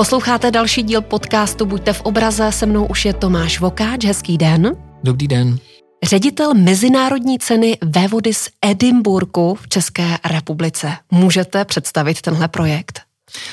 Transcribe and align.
Posloucháte 0.00 0.50
další 0.50 0.82
díl 0.82 1.00
podcastu 1.00 1.66
Buďte 1.66 1.92
v 1.92 2.00
obraze, 2.00 2.52
se 2.52 2.66
mnou 2.66 2.86
už 2.86 3.04
je 3.04 3.12
Tomáš 3.12 3.60
Vokáč, 3.60 4.04
hezký 4.04 4.38
den. 4.38 4.76
Dobrý 5.04 5.28
den. 5.28 5.58
Ředitel 6.02 6.54
Mezinárodní 6.54 7.38
ceny 7.38 7.78
Vévody 7.82 8.34
z 8.34 8.48
Edinburgu 8.62 9.54
v 9.54 9.68
České 9.68 10.18
republice. 10.30 10.92
Můžete 11.10 11.64
představit 11.64 12.20
tenhle 12.20 12.48
projekt? 12.48 13.00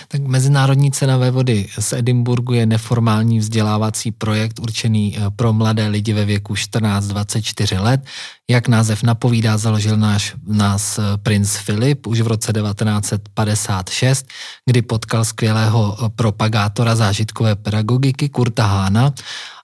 Tak 0.07 0.21
Mezinárodní 0.21 0.91
cena 0.91 1.17
vody 1.31 1.67
z 1.79 1.93
Edinburgu 1.93 2.53
je 2.53 2.65
neformální 2.65 3.39
vzdělávací 3.39 4.11
projekt 4.11 4.59
určený 4.59 5.17
eh, 5.17 5.21
pro 5.35 5.53
mladé 5.53 5.87
lidi 5.87 6.13
ve 6.13 6.25
věku 6.25 6.53
14-24 6.53 7.81
let. 7.81 8.01
Jak 8.49 8.67
název 8.67 9.03
napovídá, 9.03 9.57
založil 9.57 9.97
náš, 9.97 10.35
nás 10.47 10.99
eh, 10.99 11.03
princ 11.17 11.55
Filip 11.55 12.07
už 12.07 12.21
v 12.21 12.27
roce 12.27 12.53
1956, 12.53 14.27
kdy 14.65 14.81
potkal 14.81 15.25
skvělého 15.25 15.97
eh, 15.99 16.09
propagátora 16.15 16.95
zážitkové 16.95 17.55
pedagogiky 17.55 18.29
Kurta 18.29 18.65
Hána 18.65 19.13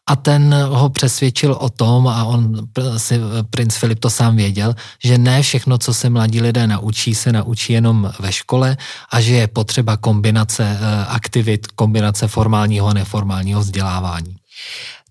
a 0.08 0.16
ten 0.16 0.56
ho 0.70 0.90
přesvědčil 0.90 1.52
o 1.54 1.70
tom, 1.70 2.08
a 2.08 2.26
on 2.26 2.68
si 2.98 3.20
princ 3.50 3.76
Filip 3.76 4.00
to 4.00 4.10
sám 4.10 4.36
věděl, 4.36 4.76
že 5.04 5.18
ne 5.18 5.42
všechno, 5.42 5.78
co 5.78 5.94
se 5.94 6.10
mladí 6.10 6.42
lidé 6.42 6.68
naučí, 6.68 7.16
se 7.16 7.32
naučí 7.32 7.74
jenom 7.74 8.12
ve 8.20 8.32
škole 8.32 8.78
a 9.12 9.22
že 9.22 9.36
je 9.36 9.48
potřeba 9.48 9.98
kombinace 9.98 10.78
eh, 10.82 11.06
aktivit, 11.06 11.68
kombinace 11.68 12.28
formálního 12.28 12.88
a 12.88 12.94
neformálního 12.94 13.60
vzdělávání. 13.60 14.36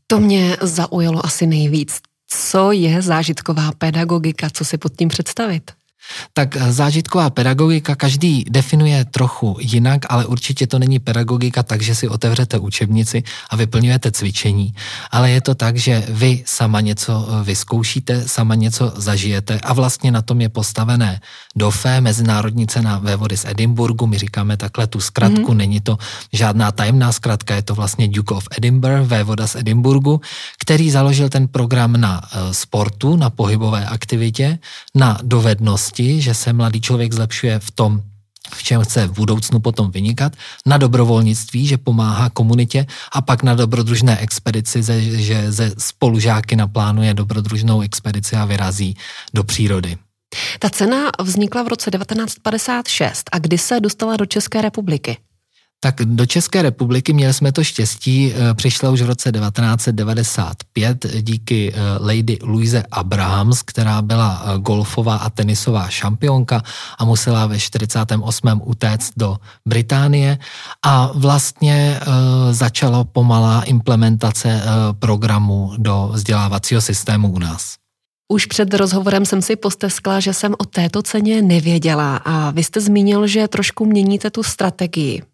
To 0.07 0.21
mě 0.21 0.57
zaujalo 0.61 1.27
asi 1.27 1.47
nejvíc. 1.47 2.01
Co 2.29 2.73
je 2.73 3.03
zážitková 3.03 3.73
pedagogika? 3.79 4.51
Co 4.51 4.65
si 4.65 4.79
pod 4.79 4.97
tím 4.97 5.09
představit? 5.09 5.71
Tak 6.33 6.57
eh, 6.57 6.73
zážitková 6.73 7.31
pedagogika 7.31 7.95
každý 7.95 8.45
definuje 8.51 9.05
trochu 9.05 9.57
jinak, 9.61 10.01
ale 10.09 10.27
určitě 10.27 10.67
to 10.67 10.79
není 10.79 10.99
pedagogika 10.99 11.63
tak, 11.63 11.83
že 11.83 11.95
si 11.95 12.09
otevřete 12.09 12.59
učebnici 12.59 13.23
a 13.51 13.57
vyplňujete 13.57 14.13
cvičení, 14.13 14.75
ale 15.11 15.31
je 15.31 15.41
to 15.41 15.55
tak, 15.55 15.77
že 15.77 16.05
vy 16.09 16.43
sama 16.47 16.81
něco 16.81 17.13
eh, 17.13 17.45
vyzkoušíte, 17.45 18.29
sama 18.29 18.55
něco 18.55 18.93
zažijete 18.97 19.61
a 19.61 19.73
vlastně 19.73 20.11
na 20.13 20.23
tom 20.23 20.41
je 20.41 20.49
postavené 20.49 21.21
DOFE, 21.57 22.01
Mezinárodní 22.01 22.67
cena 22.67 22.99
ve 22.99 23.17
vody 23.17 23.37
z 23.37 23.45
Edinburgu, 23.45 24.07
my 24.07 24.19
říkáme 24.19 24.57
takhle 24.57 24.87
tu 24.87 25.01
zkratku, 25.01 25.53
mm-hmm. 25.53 25.57
není 25.57 25.81
to 25.81 25.99
žádná 26.33 26.73
tajemná 26.73 27.13
zkratka, 27.13 27.55
je 27.55 27.63
to 27.63 27.75
vlastně 27.75 28.09
Duke 28.09 28.35
of 28.35 28.49
Edinburgh, 28.59 29.07
vévoda 29.07 29.47
z 29.47 29.57
Edinburgu, 29.57 30.21
který 30.59 30.91
založil 30.91 31.29
ten 31.29 31.49
program 31.49 31.93
na 32.01 32.21
eh, 32.25 32.55
sportu, 32.55 33.17
na 33.17 33.31
pohybové 33.31 33.87
aktivitě, 33.87 34.59
na 34.95 35.19
dovednosti 35.23 35.92
schopnosti, 35.93 36.23
že 36.23 36.35
se 36.35 36.53
mladý 36.53 36.81
člověk 36.81 37.13
zlepšuje 37.13 37.59
v 37.59 37.71
tom, 37.71 38.03
v 38.55 38.63
čem 38.63 38.83
chce 38.83 39.07
v 39.07 39.13
budoucnu 39.13 39.61
potom 39.61 39.91
vynikat, 39.91 40.33
na 40.67 40.77
dobrovolnictví, 40.77 41.67
že 41.67 41.79
pomáhá 41.79 42.31
komunitě 42.31 42.87
a 43.13 43.21
pak 43.21 43.43
na 43.43 43.55
dobrodružné 43.55 44.19
expedici, 44.19 44.83
že 45.23 45.53
ze 45.53 45.73
spolužáky 45.79 46.57
naplánuje 46.57 47.15
dobrodružnou 47.15 47.81
expedici 47.81 48.37
a 48.37 48.45
vyrazí 48.45 48.97
do 49.35 49.45
přírody. 49.45 49.97
Ta 50.59 50.71
cena 50.71 51.11
vznikla 51.21 51.63
v 51.63 51.69
roce 51.69 51.91
1956 51.91 53.31
a 53.33 53.39
kdy 53.39 53.59
se 53.59 53.81
dostala 53.81 54.17
do 54.17 54.27
České 54.27 54.63
republiky? 54.63 55.17
Tak 55.85 55.95
do 56.05 56.27
České 56.27 56.63
republiky 56.63 57.13
měli 57.13 57.35
jsme 57.35 57.53
to 57.53 57.65
štěstí, 57.65 58.33
eh, 58.35 58.55
přišla 58.55 58.91
už 58.91 59.03
v 59.03 59.07
roce 59.07 59.33
1995 59.33 61.07
díky 61.21 61.73
eh, 61.75 61.81
lady 62.01 62.39
Louise 62.43 62.83
Abrahams, 62.91 63.63
která 63.63 64.03
byla 64.03 64.43
eh, 64.45 64.59
golfová 64.59 65.17
a 65.17 65.31
tenisová 65.31 65.89
šampionka 65.89 66.63
a 66.99 67.05
musela 67.05 67.47
ve 67.47 67.59
48. 67.59 68.61
utéct 68.65 69.13
do 69.17 69.37
Británie 69.67 70.39
a 70.83 71.11
vlastně 71.15 72.01
začala 72.51 73.05
pomalá 73.05 73.63
implementace 73.63 74.63
programu 74.99 75.73
do 75.79 76.11
vzdělávacího 76.13 76.81
systému 76.81 77.33
u 77.33 77.39
nás. 77.39 77.75
Už 78.29 78.47
před 78.47 78.75
rozhovorem 78.75 79.27
jsem 79.27 79.43
si 79.43 79.57
posteskla, 79.57 80.21
že 80.21 80.35
jsem 80.35 80.55
o 80.59 80.65
této 80.65 81.03
ceně 81.03 81.43
nevěděla 81.43 82.17
a 82.17 82.51
vy 82.51 82.65
jste 82.65 82.81
zmínil, 82.81 83.27
že 83.27 83.49
trošku 83.49 83.85
měníte 83.85 84.31
tu 84.31 84.43
strategii. 84.43 85.32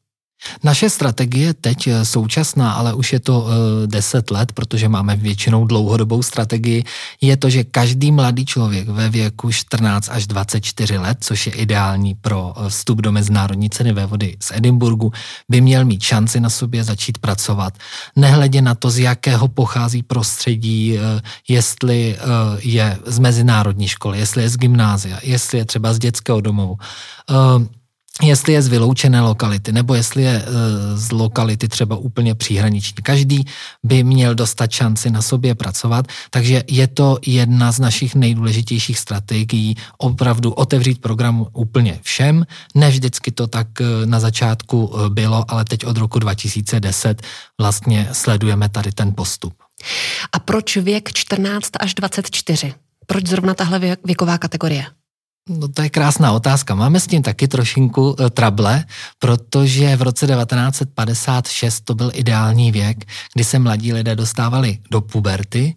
Naše 0.62 0.90
strategie 0.90 1.54
teď 1.54 1.86
eh, 1.86 2.04
současná, 2.04 2.72
ale 2.72 2.94
už 2.94 3.12
je 3.12 3.20
to 3.20 3.40
uh, 3.40 3.50
10 3.86 4.30
let, 4.30 4.52
protože 4.52 4.88
máme 4.88 5.16
většinou 5.16 5.66
dlouhodobou 5.66 6.22
strategii, 6.22 6.84
je 7.20 7.36
to, 7.36 7.50
že 7.50 7.64
každý 7.64 8.12
mladý 8.12 8.46
člověk 8.46 8.88
ve 8.88 9.08
věku 9.08 9.52
14 9.52 10.08
až 10.08 10.26
24 10.26 10.98
let, 10.98 11.18
což 11.20 11.46
je 11.46 11.52
ideální 11.52 12.14
pro 12.14 12.54
eh, 12.56 12.70
vstup 12.70 13.00
do 13.02 13.12
mezinárodní 13.12 13.70
ceny 13.70 13.92
ve 13.92 14.06
vody 14.06 14.36
z 14.40 14.52
Edinburgu, 14.54 15.12
by 15.48 15.60
měl 15.60 15.84
mít 15.84 16.02
šanci 16.02 16.40
na 16.40 16.50
sobě 16.50 16.84
začít 16.84 17.18
pracovat. 17.18 17.74
Nehledě 18.16 18.62
na 18.62 18.74
to, 18.74 18.90
z 18.90 18.98
jakého 18.98 19.48
pochází 19.48 20.02
prostředí, 20.02 20.98
jestli 21.48 22.16
je 22.62 22.98
z 23.06 23.18
mezinárodní 23.18 23.88
školy, 23.88 24.18
jestli 24.18 24.42
je 24.42 24.48
z 24.48 24.56
gymnázia, 24.56 25.18
jestli 25.22 25.58
je 25.58 25.64
třeba 25.64 25.92
z 25.92 25.98
dětského 25.98 26.40
domovu. 26.40 26.76
Jestli 28.22 28.52
je 28.52 28.62
z 28.62 28.68
vyloučené 28.68 29.20
lokality, 29.20 29.72
nebo 29.72 29.94
jestli 29.94 30.22
je 30.22 30.42
e, 30.42 30.44
z 30.96 31.12
lokality 31.12 31.68
třeba 31.68 31.96
úplně 31.96 32.34
příhraniční. 32.34 33.02
Každý 33.02 33.44
by 33.84 34.04
měl 34.04 34.34
dostat 34.34 34.70
šanci 34.70 35.10
na 35.10 35.22
sobě 35.22 35.54
pracovat, 35.54 36.06
takže 36.30 36.62
je 36.68 36.86
to 36.86 37.18
jedna 37.26 37.72
z 37.72 37.80
našich 37.80 38.14
nejdůležitějších 38.14 38.98
strategií 38.98 39.76
opravdu 39.98 40.52
otevřít 40.52 41.00
program 41.00 41.46
úplně 41.52 41.98
všem. 42.02 42.46
Ne 42.74 42.90
vždycky 42.90 43.30
to 43.30 43.46
tak 43.46 43.80
e, 43.80 44.06
na 44.06 44.20
začátku 44.20 44.92
e, 44.92 45.10
bylo, 45.10 45.44
ale 45.48 45.64
teď 45.64 45.86
od 45.86 45.96
roku 45.96 46.18
2010 46.18 47.22
vlastně 47.60 48.08
sledujeme 48.12 48.68
tady 48.68 48.92
ten 48.92 49.14
postup. 49.14 49.54
A 50.32 50.38
proč 50.38 50.76
věk 50.76 51.12
14 51.12 51.70
až 51.80 51.94
24? 51.94 52.74
Proč 53.06 53.26
zrovna 53.26 53.54
tahle 53.54 53.96
věková 54.04 54.38
kategorie? 54.38 54.86
No 55.48 55.68
to 55.68 55.82
je 55.82 55.88
krásná 55.88 56.32
otázka. 56.32 56.74
Máme 56.74 57.00
s 57.00 57.06
tím 57.06 57.22
taky 57.22 57.48
trošinku 57.48 58.16
e, 58.20 58.30
trable, 58.30 58.84
protože 59.18 59.96
v 59.96 60.02
roce 60.02 60.26
1956 60.26 61.80
to 61.80 61.94
byl 61.94 62.10
ideální 62.14 62.72
věk, 62.72 63.04
kdy 63.34 63.44
se 63.44 63.58
mladí 63.58 63.92
lidé 63.92 64.16
dostávali 64.16 64.78
do 64.90 65.00
puberty 65.00 65.76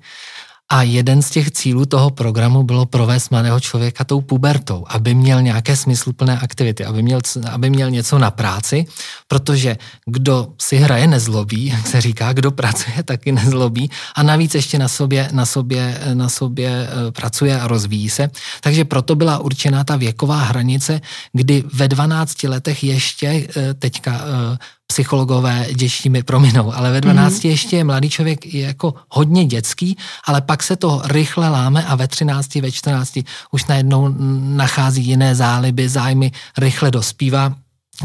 a 0.71 0.83
jeden 0.83 1.21
z 1.21 1.29
těch 1.29 1.51
cílů 1.51 1.85
toho 1.85 2.09
programu 2.09 2.63
bylo 2.63 2.85
provést 2.85 3.29
mladého 3.29 3.59
člověka 3.59 4.03
tou 4.03 4.21
pubertou, 4.21 4.85
aby 4.87 5.13
měl 5.13 5.41
nějaké 5.41 5.75
smysluplné 5.75 6.39
aktivity, 6.39 6.85
aby 6.85 7.03
měl, 7.03 7.19
aby 7.51 7.69
měl 7.69 7.91
něco 7.91 8.19
na 8.19 8.31
práci, 8.31 8.85
protože 9.27 9.77
kdo 10.05 10.47
si 10.61 10.77
hraje 10.77 11.07
nezlobí, 11.07 11.65
jak 11.75 11.87
se 11.87 12.01
říká, 12.01 12.33
kdo 12.33 12.51
pracuje 12.51 13.03
taky 13.03 13.31
nezlobí 13.31 13.91
a 14.15 14.23
navíc 14.23 14.55
ještě 14.55 14.79
na 14.79 14.87
sobě, 14.87 15.29
na 15.31 15.45
sobě, 15.45 15.99
na 16.13 16.29
sobě 16.29 16.87
eh, 16.87 17.11
pracuje 17.11 17.61
a 17.61 17.67
rozvíjí 17.67 18.09
se. 18.09 18.29
Takže 18.61 18.85
proto 18.85 19.15
byla 19.15 19.37
určená 19.39 19.83
ta 19.83 19.95
věková 19.95 20.39
hranice, 20.39 21.01
kdy 21.33 21.63
ve 21.73 21.87
12 21.87 22.43
letech 22.43 22.83
ještě 22.83 23.27
eh, 23.27 23.73
teďka 23.73 24.21
eh, 24.23 24.57
psychologové 24.91 25.67
dětští 25.73 26.09
mi 26.09 26.23
prominou, 26.23 26.73
ale 26.75 26.91
ve 26.91 27.01
12 27.01 27.33
mm-hmm. 27.33 27.49
ještě 27.49 27.77
je 27.77 27.83
mladý 27.83 28.09
člověk 28.09 28.53
je 28.53 28.61
jako 28.61 28.93
hodně 29.09 29.45
dětský, 29.45 29.97
ale 30.27 30.41
pak 30.41 30.63
se 30.63 30.75
to 30.75 31.01
rychle 31.05 31.49
láme 31.49 31.85
a 31.85 31.95
ve 31.95 32.07
13, 32.07 32.55
ve 32.55 32.71
14 32.71 33.19
už 33.51 33.65
najednou 33.65 34.15
nachází 34.39 35.03
jiné 35.03 35.35
záliby, 35.35 35.89
zájmy, 35.89 36.31
rychle 36.57 36.91
dospívá. 36.91 37.55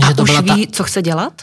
A 0.03 0.07
že 0.07 0.15
to 0.15 0.23
už 0.23 0.31
byla 0.31 0.55
ví, 0.55 0.67
ta... 0.67 0.73
co 0.73 0.85
chce 0.85 1.03
dělat? 1.03 1.43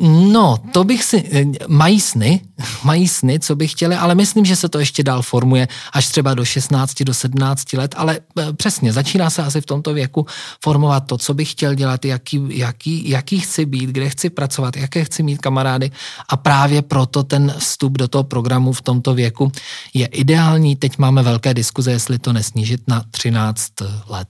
No, 0.00 0.56
to 0.72 0.84
bych 0.84 1.04
si, 1.04 1.24
eh, 1.32 1.44
mají 1.68 2.00
sny, 2.00 2.40
mají 2.84 3.08
sny, 3.08 3.40
co 3.40 3.56
by 3.56 3.68
chtěli, 3.68 3.96
ale 3.96 4.14
myslím, 4.14 4.44
že 4.44 4.56
se 4.56 4.68
to 4.68 4.78
ještě 4.78 5.02
dál 5.02 5.22
formuje 5.22 5.68
až 5.92 6.08
třeba 6.08 6.34
do 6.34 6.44
16, 6.44 7.02
do 7.02 7.14
17 7.14 7.72
let, 7.72 7.94
ale 7.98 8.18
eh, 8.38 8.52
přesně, 8.52 8.92
začíná 8.92 9.30
se 9.30 9.42
asi 9.42 9.60
v 9.60 9.66
tomto 9.66 9.94
věku 9.94 10.26
formovat 10.64 11.00
to, 11.00 11.18
co 11.18 11.34
bych 11.34 11.50
chtěl 11.50 11.74
dělat, 11.74 12.04
jaký, 12.04 12.42
jaký, 12.48 13.10
jaký 13.10 13.40
chci 13.40 13.66
být, 13.66 13.90
kde 13.90 14.10
chci 14.10 14.30
pracovat, 14.30 14.76
jaké 14.76 15.04
chci 15.04 15.22
mít 15.22 15.38
kamarády 15.38 15.90
a 16.28 16.36
právě 16.36 16.82
proto 16.82 17.22
ten 17.22 17.54
vstup 17.58 17.98
do 17.98 18.08
toho 18.08 18.24
programu 18.24 18.72
v 18.72 18.82
tomto 18.82 19.14
věku 19.14 19.52
je 19.94 20.06
ideální. 20.06 20.76
Teď 20.76 20.98
máme 20.98 21.22
velké 21.22 21.54
diskuze, 21.54 21.90
jestli 21.90 22.18
to 22.18 22.32
nesnížit 22.32 22.80
na 22.88 23.04
13 23.10 23.72
let. 24.08 24.28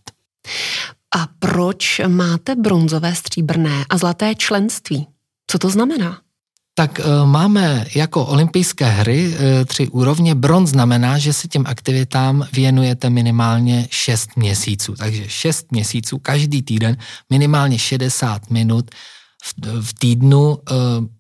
A 1.17 1.29
proč 1.39 2.01
máte 2.07 2.55
bronzové, 2.55 3.15
stříbrné 3.15 3.85
a 3.91 3.99
zlaté 3.99 4.35
členství? 4.35 5.14
Co 5.55 5.59
to 5.59 5.71
znamená? 5.71 6.19
Tak 6.75 7.01
e, 7.01 7.03
máme 7.25 7.87
jako 7.95 8.27
olympijské 8.27 8.85
hry 8.85 9.35
e, 9.35 9.65
tři 9.65 9.89
úrovně. 9.89 10.35
Bronz 10.35 10.71
znamená, 10.71 11.19
že 11.19 11.33
si 11.33 11.49
těm 11.49 11.65
aktivitám 11.67 12.47
věnujete 12.53 13.11
minimálně 13.11 13.87
6 13.91 14.37
měsíců. 14.37 14.95
Takže 14.95 15.29
6 15.29 15.73
měsíců 15.73 16.19
každý 16.19 16.63
týden, 16.63 16.97
minimálně 17.31 17.79
60 17.79 18.51
minut 18.51 18.91
v, 19.45 19.83
v 19.83 19.95
týdnu 19.95 20.59
e, 20.59 20.75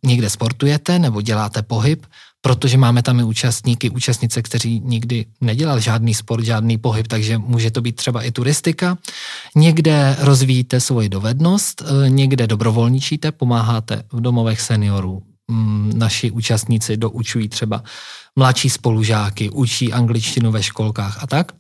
někde 0.07 0.31
sportujete 0.31 0.99
nebo 0.99 1.23
děláte 1.23 1.63
pohyb. 1.63 2.07
Protože 2.45 2.77
máme 2.77 3.03
tam 3.03 3.21
i 3.21 3.25
účastníky, 3.25 3.91
účastnice, 3.91 4.43
kteří 4.43 4.81
nikdy 4.85 5.27
nedělali 5.41 5.81
žádný 5.81 6.15
sport, 6.15 6.45
žádný 6.45 6.79
pohyb, 6.79 7.07
takže 7.07 7.39
může 7.39 7.71
to 7.71 7.81
být 7.81 7.97
třeba 7.97 8.23
i 8.23 8.31
turistika. 8.31 8.99
Někde 9.57 10.17
rozvíjíte 10.21 10.81
svoji 10.81 11.09
dovednost, 11.09 11.83
eh, 11.83 12.11
někde 12.11 12.47
dobrovolničíte, 12.47 13.33
pomáháte 13.33 14.03
v 14.13 14.21
domovech 14.21 14.61
seniorů. 14.61 15.23
Mm, 15.49 15.93
naši 15.95 16.31
účastníci 16.31 16.97
doučují 16.97 17.49
třeba 17.49 17.83
mladší 18.37 18.71
spolužáky, 18.71 19.51
učí 19.51 19.93
angličtinu 19.93 20.53
ve 20.53 20.63
školkách 20.63 21.23
a 21.23 21.27
tak. 21.27 21.53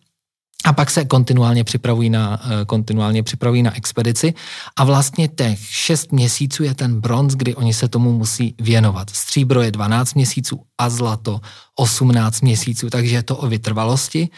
A 0.64 0.72
pak 0.72 0.90
se 0.90 1.04
kontinuálně 1.04 1.64
připravují 1.64 2.10
na, 2.10 2.40
eh, 2.44 2.64
kontinuálně 2.64 3.22
připravují 3.22 3.62
na 3.62 3.76
expedici 3.76 4.34
a 4.76 4.84
vlastně 4.84 5.28
těch 5.28 5.60
6 5.60 6.12
měsíců 6.12 6.62
je 6.62 6.74
ten 6.74 7.00
bronz, 7.00 7.34
kdy 7.34 7.54
oni 7.54 7.74
se 7.74 7.88
tomu 7.88 8.12
musí 8.12 8.54
věnovat. 8.60 9.10
Stříbro 9.10 9.62
je 9.62 9.70
12 9.70 10.14
měsíců 10.14 10.60
a 10.78 10.90
zlato 10.90 11.40
18 11.76 12.40
měsíců, 12.40 12.90
takže 12.90 13.14
je 13.14 13.22
to 13.22 13.36
o 13.36 13.46
vytrvalosti 13.46 14.28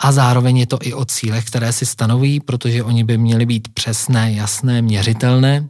a 0.00 0.12
zároveň 0.12 0.56
je 0.56 0.66
to 0.66 0.78
i 0.82 0.94
o 0.94 1.04
cílech, 1.04 1.44
které 1.44 1.72
si 1.72 1.86
stanoví, 1.86 2.40
protože 2.40 2.84
oni 2.84 3.04
by 3.04 3.18
měly 3.18 3.46
být 3.46 3.68
přesné, 3.74 4.32
jasné, 4.32 4.82
měřitelné 4.82 5.68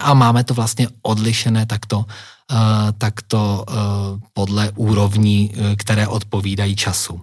a 0.00 0.14
máme 0.14 0.44
to 0.44 0.54
vlastně 0.54 0.88
odlišené 1.02 1.66
takto, 1.66 1.98
uh, 1.98 2.06
takto 2.98 3.64
uh, 3.68 3.74
podle 4.32 4.72
úrovní, 4.74 5.52
které 5.76 6.08
odpovídají 6.08 6.76
času. 6.76 7.20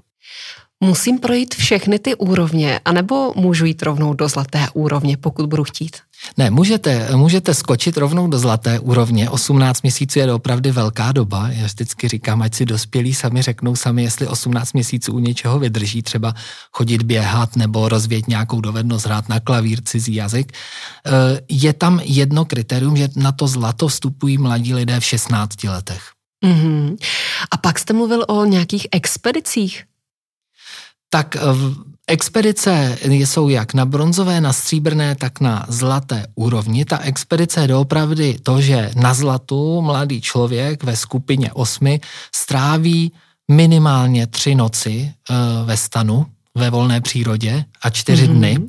Musím 0.84 1.20
projít 1.20 1.56
všechny 1.56 2.00
ty 2.00 2.16
úrovně, 2.16 2.80
anebo 2.86 3.34
můžu 3.36 3.66
jít 3.66 3.84
rovnou 3.84 4.14
do 4.14 4.28
zlaté 4.28 4.68
úrovně, 4.74 5.18
pokud 5.18 5.46
budu 5.46 5.64
chtít? 5.64 5.98
Ne, 6.38 6.50
můžete, 6.50 7.16
můžete 7.16 7.54
skočit 7.54 7.98
rovnou 7.98 8.28
do 8.28 8.40
zlaté 8.40 8.80
úrovně. 8.80 9.30
18 9.30 9.82
měsíců 9.82 10.20
je 10.20 10.34
opravdu 10.34 10.72
velká 10.72 11.12
doba. 11.12 11.50
Já 11.50 11.66
vždycky 11.66 12.08
říkám, 12.08 12.42
ať 12.42 12.54
si 12.54 12.66
dospělí 12.66 13.14
sami 13.14 13.42
řeknou 13.42 13.76
sami, 13.76 14.04
jestli 14.04 14.28
18 14.28 14.74
měsíců 14.74 15.14
u 15.14 15.20
něčeho 15.20 15.60
vydrží, 15.60 16.02
třeba 16.02 16.34
chodit 16.72 17.04
běhat 17.04 17.56
nebo 17.56 17.90
rozvět 17.90 18.28
nějakou 18.28 18.62
dovednost, 18.62 19.06
hrát 19.06 19.30
na 19.30 19.40
klavír, 19.40 19.82
cizí 19.84 20.16
jazyk. 20.16 20.52
Eh, 21.06 21.12
je 21.50 21.74
tam 21.74 22.02
jedno 22.04 22.46
kritérium, 22.46 22.98
že 22.98 23.10
na 23.16 23.32
to 23.32 23.48
zlato 23.48 23.88
vstupují 23.88 24.38
mladí 24.38 24.74
lidé 24.74 25.00
v 25.00 25.06
16 25.06 25.64
letech. 25.64 26.02
Mm-hmm. 26.46 26.96
A 27.52 27.58
pak 27.58 27.80
jste 27.80 27.94
mluvil 27.94 28.26
o 28.28 28.46
nějakých 28.46 28.88
expedicích 28.92 29.84
tak 31.14 31.36
eh, 31.36 31.40
expedice 32.08 32.98
jsou 33.06 33.50
jak 33.50 33.74
na 33.74 33.86
bronzové, 33.86 34.42
na 34.42 34.54
stříbrné, 34.54 35.16
tak 35.16 35.40
na 35.40 35.66
zlaté 35.68 36.26
úrovni. 36.36 36.86
Ta 36.86 36.98
expedice 36.98 37.62
je 37.62 37.68
doopravdy 37.68 38.38
to, 38.44 38.62
že 38.62 38.92
na 38.96 39.14
zlatu 39.14 39.82
mladý 39.82 40.22
člověk 40.22 40.84
ve 40.84 40.96
skupině 40.96 41.52
osmi 41.54 42.02
stráví 42.36 43.12
minimálně 43.52 44.28
tři 44.28 44.56
noci 44.56 45.12
uh, 45.30 45.68
ve 45.68 45.78
stanu, 45.78 46.26
ve 46.56 46.70
volné 46.70 47.02
přírodě 47.02 47.66
a 47.82 47.90
čtyři 47.90 48.28
mm-hmm. 48.28 48.36
dny. 48.36 48.60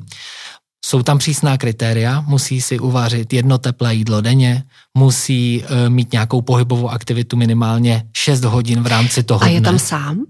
Jsou 0.85 1.03
tam 1.03 1.17
přísná 1.17 1.57
kritéria, 1.57 2.21
musí 2.27 2.61
si 2.61 2.79
uvařit 2.79 3.33
jedno 3.33 3.57
teplé 3.57 3.95
jídlo 3.95 4.21
denně, 4.21 4.63
musí 4.97 5.63
uh, 5.63 5.89
mít 5.89 6.11
nějakou 6.11 6.41
pohybovou 6.41 6.89
aktivitu 6.89 7.37
minimálně 7.37 8.03
6 8.17 8.43
hodin 8.43 8.83
v 8.83 8.87
rámci 8.87 9.23
toho 9.23 9.43
A 9.43 9.47
je 9.47 9.59
dne. 9.59 9.69
tam 9.69 9.79
sám? 9.79 10.25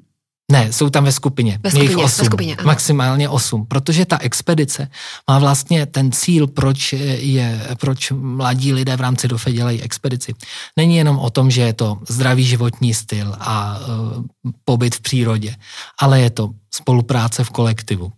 Ne, 0.53 0.73
jsou 0.73 0.89
tam 0.89 1.03
ve 1.03 1.11
skupině. 1.11 1.59
Ve 1.63 1.71
skupině, 1.71 1.95
osm, 1.95 2.21
ve 2.21 2.25
skupině 2.25 2.55
ano. 2.55 2.67
maximálně 2.67 3.29
osm, 3.29 3.65
protože 3.65 4.05
ta 4.05 4.17
expedice 4.17 4.87
má 5.29 5.39
vlastně 5.39 5.85
ten 5.85 6.11
cíl, 6.11 6.47
proč, 6.47 6.93
je, 7.17 7.67
proč 7.79 8.11
mladí 8.11 8.73
lidé 8.73 8.97
v 8.97 9.01
rámci 9.01 9.27
DOFE 9.27 9.51
dělají 9.51 9.81
expedici. 9.81 10.33
Není 10.77 10.95
jenom 10.95 11.19
o 11.19 11.29
tom, 11.29 11.51
že 11.51 11.61
je 11.61 11.73
to 11.73 11.97
zdravý 12.09 12.43
životní 12.43 12.93
styl 12.93 13.35
a 13.39 13.79
uh, 13.79 14.23
pobyt 14.65 14.95
v 14.95 15.01
přírodě, 15.01 15.55
ale 15.99 16.21
je 16.21 16.29
to 16.29 16.49
spolupráce 16.73 17.43
v 17.43 17.49
kolektivu 17.49 18.11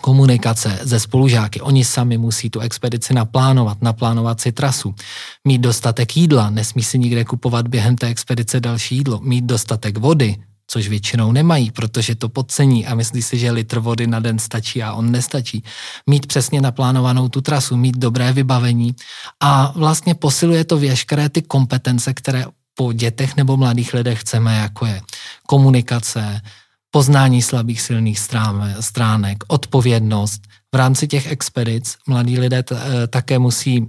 komunikace 0.00 0.78
ze 0.82 1.00
spolužáky. 1.00 1.60
Oni 1.60 1.84
sami 1.84 2.18
musí 2.18 2.50
tu 2.50 2.60
expedici 2.60 3.14
naplánovat, 3.14 3.82
naplánovat 3.82 4.40
si 4.40 4.52
trasu, 4.52 4.94
mít 5.44 5.58
dostatek 5.58 6.16
jídla, 6.16 6.50
nesmí 6.50 6.82
si 6.82 6.98
nikde 6.98 7.24
kupovat 7.24 7.68
během 7.68 7.96
té 7.96 8.06
expedice 8.06 8.60
další 8.60 8.96
jídlo, 8.96 9.20
mít 9.22 9.44
dostatek 9.44 9.98
vody, 9.98 10.36
což 10.76 10.88
většinou 10.88 11.32
nemají, 11.32 11.70
protože 11.70 12.14
to 12.14 12.28
podcení 12.28 12.86
a 12.86 12.94
myslí 12.94 13.22
si, 13.22 13.38
že 13.38 13.50
litr 13.50 13.78
vody 13.78 14.06
na 14.06 14.20
den 14.20 14.38
stačí 14.38 14.82
a 14.82 14.92
on 14.92 15.10
nestačí. 15.10 15.64
Mít 16.06 16.26
přesně 16.26 16.60
naplánovanou 16.60 17.28
tu 17.28 17.40
trasu, 17.40 17.76
mít 17.76 17.96
dobré 17.96 18.32
vybavení 18.32 18.92
a 19.40 19.72
vlastně 19.76 20.14
posiluje 20.14 20.64
to 20.64 20.78
veškeré 20.78 21.28
ty 21.28 21.42
kompetence, 21.42 22.14
které 22.14 22.44
po 22.74 22.92
dětech 22.92 23.36
nebo 23.36 23.56
mladých 23.56 23.94
lidech 23.94 24.20
chceme, 24.20 24.56
jako 24.56 24.86
je 24.86 25.00
komunikace, 25.46 26.40
poznání 26.90 27.42
slabých 27.42 27.80
silných 27.80 28.20
stránek, 28.80 29.44
odpovědnost. 29.48 30.42
V 30.74 30.76
rámci 30.76 31.08
těch 31.08 31.32
expedic 31.32 31.96
mladí 32.06 32.38
lidé 32.38 32.62
t- 32.62 32.76
eh, 32.76 33.06
také 33.06 33.38
musí 33.38 33.88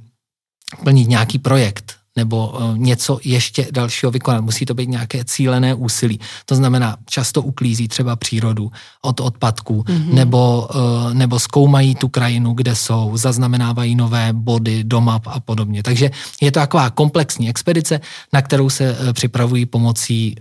plnit 0.83 1.07
nějaký 1.07 1.39
projekt, 1.39 1.96
nebo 2.17 2.57
eh, 2.59 2.77
něco 2.77 3.19
ještě 3.23 3.67
dalšího 3.71 4.11
vykonat. 4.11 4.43
Musí 4.43 4.65
to 4.65 4.73
být 4.73 4.89
nějaké 4.89 5.23
cílené 5.25 5.73
úsilí. 5.73 6.19
To 6.45 6.55
znamená, 6.55 6.97
často 7.05 7.41
uklízí 7.41 7.87
třeba 7.87 8.15
přírodu 8.15 8.71
od 9.01 9.19
odpadků, 9.19 9.83
mm-hmm. 9.83 10.13
nebo, 10.13 10.69
eh, 10.75 11.13
nebo 11.13 11.39
zkoumají 11.39 11.95
tu 11.95 12.07
krajinu, 12.07 12.53
kde 12.53 12.75
jsou, 12.75 13.17
zaznamenávají 13.17 13.95
nové 13.95 14.33
body 14.33 14.83
do 14.83 15.01
map 15.01 15.27
a 15.27 15.39
podobně. 15.39 15.83
Takže 15.83 16.11
je 16.41 16.51
to 16.51 16.59
taková 16.59 16.89
komplexní 16.89 17.49
expedice, 17.49 17.99
na 18.33 18.41
kterou 18.41 18.69
se 18.69 18.97
eh, 18.99 19.13
připravují 19.13 19.65
pomocí 19.65 20.35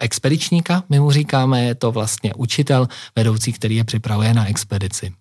expedičníka. 0.00 0.84
My 0.88 1.00
mu 1.00 1.10
říkáme, 1.10 1.64
je 1.64 1.74
to 1.74 1.92
vlastně 1.92 2.34
učitel 2.34 2.88
vedoucí, 3.16 3.52
který 3.52 3.76
je 3.76 3.84
připravuje 3.84 4.34
na 4.34 4.48
expedici. 4.48 5.12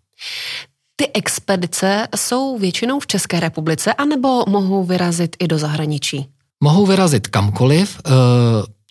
Ty 0.99 1.13
expedice 1.13 2.07
jsou 2.15 2.57
většinou 2.57 2.99
v 2.99 3.07
České 3.07 3.39
republice, 3.39 3.93
anebo 3.93 4.43
mohou 4.47 4.83
vyrazit 4.83 5.35
i 5.39 5.47
do 5.47 5.57
zahraničí? 5.57 6.27
Mohou 6.63 6.85
vyrazit 6.85 7.27
kamkoliv, 7.27 8.01
eh, 8.05 8.11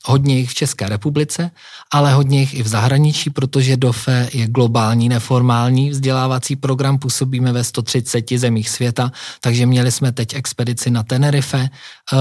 hodně 0.05 0.39
jich 0.39 0.51
v 0.51 0.55
České 0.55 0.89
republice, 0.89 1.51
ale 1.93 2.15
hodně 2.15 2.41
jich 2.41 2.55
i 2.55 2.63
v 2.63 2.69
zahraničí, 2.69 3.31
protože 3.31 3.77
DOFE 3.77 4.29
je 4.33 4.47
globální 4.47 5.09
neformální 5.09 5.91
vzdělávací 5.91 6.57
program, 6.57 6.99
působíme 6.99 7.53
ve 7.53 7.65
130 7.65 8.39
zemích 8.39 8.71
světa, 8.71 9.13
takže 9.41 9.67
měli 9.67 9.93
jsme 9.93 10.13
teď 10.13 10.35
expedici 10.35 10.91
na 10.91 11.03
Tenerife, 11.03 11.69
eh, 11.69 12.17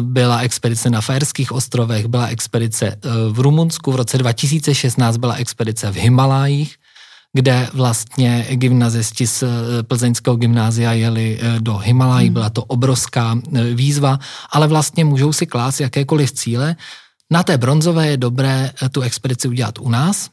byla 0.00 0.40
expedice 0.40 0.90
na 0.90 1.00
Fajerských 1.00 1.52
ostrovech, 1.52 2.06
byla 2.06 2.26
expedice 2.26 2.86
eh, 2.86 2.98
v 3.28 3.40
Rumunsku, 3.40 3.92
v 3.92 3.96
roce 3.96 4.18
2016 4.18 5.16
byla 5.16 5.34
expedice 5.34 5.90
v 5.90 5.96
Himalájích, 5.96 6.79
kde 7.32 7.68
vlastně 7.72 8.46
gymnazisti 8.50 9.26
z 9.26 9.42
eh, 9.42 9.48
plzeňského 9.82 10.36
gymnázia 10.36 10.92
jeli 10.92 11.38
eh, 11.40 11.60
do 11.60 11.76
Himalají, 11.76 12.26
hmm. 12.26 12.34
byla 12.34 12.50
to 12.50 12.64
obrovská 12.64 13.38
eh, 13.38 13.64
výzva, 13.74 14.18
ale 14.50 14.66
vlastně 14.66 15.04
můžou 15.04 15.32
si 15.32 15.46
klást 15.46 15.80
jakékoliv 15.80 16.32
cíle. 16.32 16.76
Na 17.30 17.42
té 17.42 17.58
bronzové 17.58 18.06
je 18.06 18.16
dobré 18.16 18.70
tu 18.92 19.00
expedici 19.00 19.48
udělat 19.48 19.78
u 19.78 19.88
nás, 19.88 20.30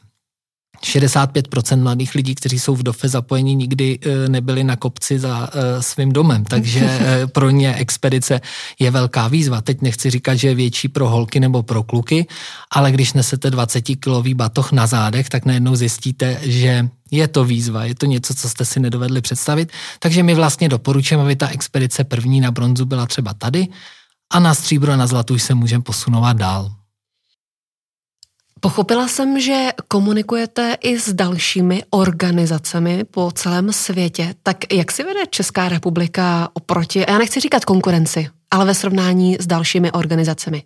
65% 0.84 1.82
mladých 1.82 2.14
lidí, 2.14 2.34
kteří 2.34 2.58
jsou 2.58 2.74
v 2.74 2.82
DOFE 2.82 3.08
zapojení, 3.08 3.54
nikdy 3.54 3.98
e, 4.02 4.28
nebyli 4.28 4.64
na 4.64 4.76
kopci 4.76 5.18
za 5.18 5.50
e, 5.52 5.82
svým 5.82 6.12
domem, 6.12 6.44
takže 6.44 6.80
e, 7.00 7.26
pro 7.26 7.50
ně 7.50 7.74
expedice 7.74 8.40
je 8.78 8.90
velká 8.90 9.28
výzva. 9.28 9.60
Teď 9.60 9.82
nechci 9.82 10.10
říkat, 10.10 10.34
že 10.34 10.48
je 10.48 10.54
větší 10.54 10.88
pro 10.88 11.08
holky 11.08 11.40
nebo 11.40 11.62
pro 11.62 11.82
kluky, 11.82 12.26
ale 12.70 12.92
když 12.92 13.12
nesete 13.12 13.50
20-kilový 13.50 14.34
batoh 14.34 14.72
na 14.72 14.86
zádech, 14.86 15.28
tak 15.28 15.44
najednou 15.44 15.76
zjistíte, 15.76 16.38
že 16.42 16.88
je 17.10 17.28
to 17.28 17.44
výzva, 17.44 17.84
je 17.84 17.94
to 17.94 18.06
něco, 18.06 18.34
co 18.34 18.48
jste 18.48 18.64
si 18.64 18.80
nedovedli 18.80 19.20
představit. 19.20 19.72
Takže 19.98 20.22
my 20.22 20.34
vlastně 20.34 20.68
doporučujeme, 20.68 21.24
aby 21.24 21.36
ta 21.36 21.48
expedice 21.48 22.04
první 22.04 22.40
na 22.40 22.50
bronzu 22.50 22.84
byla 22.84 23.06
třeba 23.06 23.34
tady 23.34 23.68
a 24.30 24.40
na 24.40 24.54
stříbro 24.54 24.92
a 24.92 24.96
na 24.96 25.06
zlatu 25.06 25.34
už 25.34 25.42
se 25.42 25.54
můžeme 25.54 25.82
posunovat 25.82 26.36
dál. 26.36 26.77
Pochopila 28.60 29.08
jsem, 29.08 29.40
že 29.40 29.68
komunikujete 29.88 30.76
i 30.80 30.98
s 30.98 31.12
dalšími 31.12 31.82
organizacemi 31.90 33.04
po 33.04 33.30
celém 33.30 33.72
světě. 33.72 34.34
Tak 34.42 34.72
jak 34.72 34.92
si 34.92 35.04
vede 35.04 35.20
Česká 35.30 35.68
republika 35.68 36.48
oproti, 36.52 37.04
já 37.08 37.18
nechci 37.18 37.40
říkat 37.40 37.64
konkurenci, 37.64 38.28
ale 38.50 38.64
ve 38.64 38.74
srovnání 38.74 39.36
s 39.40 39.46
dalšími 39.46 39.92
organizacemi? 39.92 40.62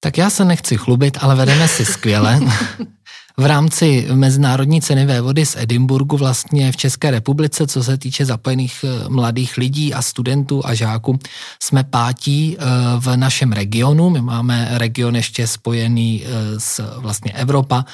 Tak 0.00 0.18
já 0.18 0.30
se 0.30 0.44
nechci 0.44 0.76
chlubit, 0.76 1.18
ale 1.20 1.34
vedeme 1.34 1.68
si 1.68 1.84
skvěle. 1.84 2.40
v 3.38 3.46
rámci 3.46 4.06
Mezinárodní 4.14 4.80
ceny 4.82 5.06
vévody 5.06 5.46
z 5.46 5.56
Edinburgu 5.56 6.16
vlastně 6.16 6.72
v 6.72 6.76
České 6.76 7.10
republice, 7.10 7.66
co 7.66 7.84
se 7.84 7.98
týče 7.98 8.24
zapojených 8.24 8.84
eh, 8.84 9.08
mladých 9.08 9.56
lidí 9.56 9.94
a 9.94 10.02
studentů 10.02 10.66
a 10.66 10.74
žáků, 10.74 11.18
jsme 11.62 11.84
pátí 11.84 12.56
eh, 12.58 12.64
v 12.98 13.16
našem 13.16 13.52
regionu. 13.52 14.10
My 14.10 14.20
máme 14.20 14.68
region 14.70 15.16
ještě 15.16 15.46
spojený 15.46 16.22
eh, 16.24 16.60
s 16.60 17.00
vlastně 17.00 17.32
Evropa 17.32 17.84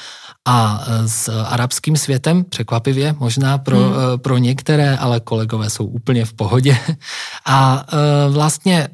a 0.48 0.84
s 1.06 1.28
arabským 1.28 1.96
světem, 1.96 2.44
překvapivě 2.44 3.14
možná 3.18 3.58
pro, 3.58 3.78
hmm. 3.78 3.94
pro 4.16 4.38
některé, 4.38 4.96
ale 4.96 5.20
kolegové 5.20 5.70
jsou 5.70 5.84
úplně 5.84 6.24
v 6.24 6.32
pohodě. 6.32 6.78
A 7.46 7.86
e, 7.92 8.30
vlastně 8.30 8.78
e, 8.78 8.88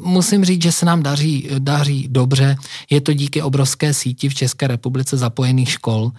musím 0.00 0.44
říct, 0.44 0.62
že 0.62 0.72
se 0.72 0.86
nám 0.86 1.02
daří, 1.02 1.48
daří 1.58 2.08
dobře. 2.10 2.56
Je 2.90 3.00
to 3.00 3.12
díky 3.12 3.42
obrovské 3.42 3.94
síti 3.94 4.28
v 4.28 4.34
České 4.34 4.66
republice 4.66 5.16
zapojených 5.16 5.70
škol, 5.70 6.10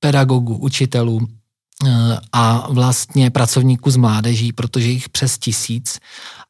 pedagogů, 0.00 0.56
učitelů, 0.56 1.20
e, 1.22 1.45
a 2.32 2.66
vlastně 2.70 3.30
pracovníků 3.30 3.90
z 3.90 3.96
mládeží, 3.96 4.52
protože 4.52 4.88
jich 4.88 5.08
přes 5.08 5.38
tisíc 5.38 5.98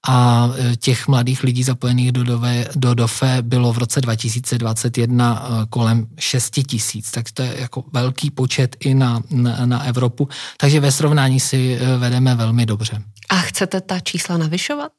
a 0.09 0.51
e, 0.59 0.77
těch 0.77 1.09
mladých 1.09 1.43
lidí 1.43 1.63
zapojených 1.63 2.13
do, 2.13 2.25
DOVE, 2.25 2.69
do 2.75 2.95
DOFE 2.95 3.39
bylo 3.43 3.73
v 3.73 3.79
roce 3.79 4.01
2021 4.01 5.49
e, 5.63 5.67
kolem 5.67 6.07
6 6.19 6.51
tisíc, 6.67 7.11
tak 7.11 7.33
to 7.33 7.43
je 7.43 7.61
jako 7.61 7.85
velký 7.93 8.31
počet 8.31 8.77
i 8.81 8.95
na, 8.95 9.23
na, 9.31 9.67
na 9.67 9.83
Evropu, 9.83 10.29
takže 10.57 10.81
ve 10.81 10.93
srovnání 10.93 11.41
si 11.41 11.79
vedeme 11.99 12.35
velmi 12.35 12.67
dobře. 12.67 13.03
A 13.29 13.37
chcete 13.37 13.81
ta 13.81 14.01
čísla 14.01 14.37
navyšovat? 14.37 14.93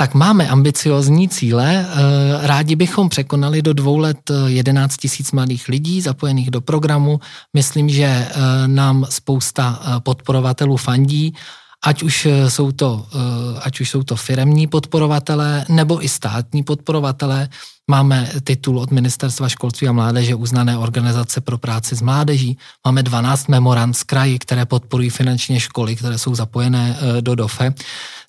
Tak 0.00 0.14
máme 0.14 0.48
ambiciozní 0.48 1.28
cíle. 1.28 1.86
Rádi 2.40 2.76
bychom 2.76 3.08
překonali 3.08 3.62
do 3.62 3.72
dvou 3.72 3.98
let 3.98 4.30
11 4.46 4.96
tisíc 4.96 5.32
mladých 5.32 5.68
lidí 5.68 6.00
zapojených 6.00 6.50
do 6.50 6.60
programu. 6.60 7.20
Myslím, 7.54 7.88
že 7.88 8.28
nám 8.66 9.06
spousta 9.08 9.80
podporovatelů 10.02 10.76
fandí 10.76 11.34
ať 11.84 12.02
už 12.02 12.26
eh, 12.26 12.50
jsou 12.50 12.72
to, 12.72 13.06
eh, 13.14 13.60
ať 13.62 13.80
už 13.80 13.90
jsou 13.90 14.02
to 14.02 14.16
firemní 14.16 14.66
podporovatelé 14.66 15.64
nebo 15.68 16.04
i 16.04 16.08
státní 16.08 16.62
podporovatelé. 16.62 17.48
Máme 17.90 18.30
titul 18.44 18.78
od 18.78 18.90
Ministerstva 18.90 19.48
školství 19.48 19.88
a 19.88 19.92
mládeže 19.92 20.34
uznané 20.34 20.78
organizace 20.78 21.40
pro 21.40 21.58
práci 21.58 21.96
s 21.96 22.02
mládeží. 22.02 22.58
Máme 22.86 23.02
12 23.02 23.48
memorand 23.48 23.96
z 23.96 24.02
kraji, 24.02 24.38
které 24.38 24.66
podporují 24.66 25.10
finančně 25.10 25.60
školy, 25.60 25.96
které 25.96 26.18
jsou 26.18 26.34
zapojené 26.34 26.96
eh, 26.96 27.22
do 27.22 27.34
DOFE. 27.34 27.74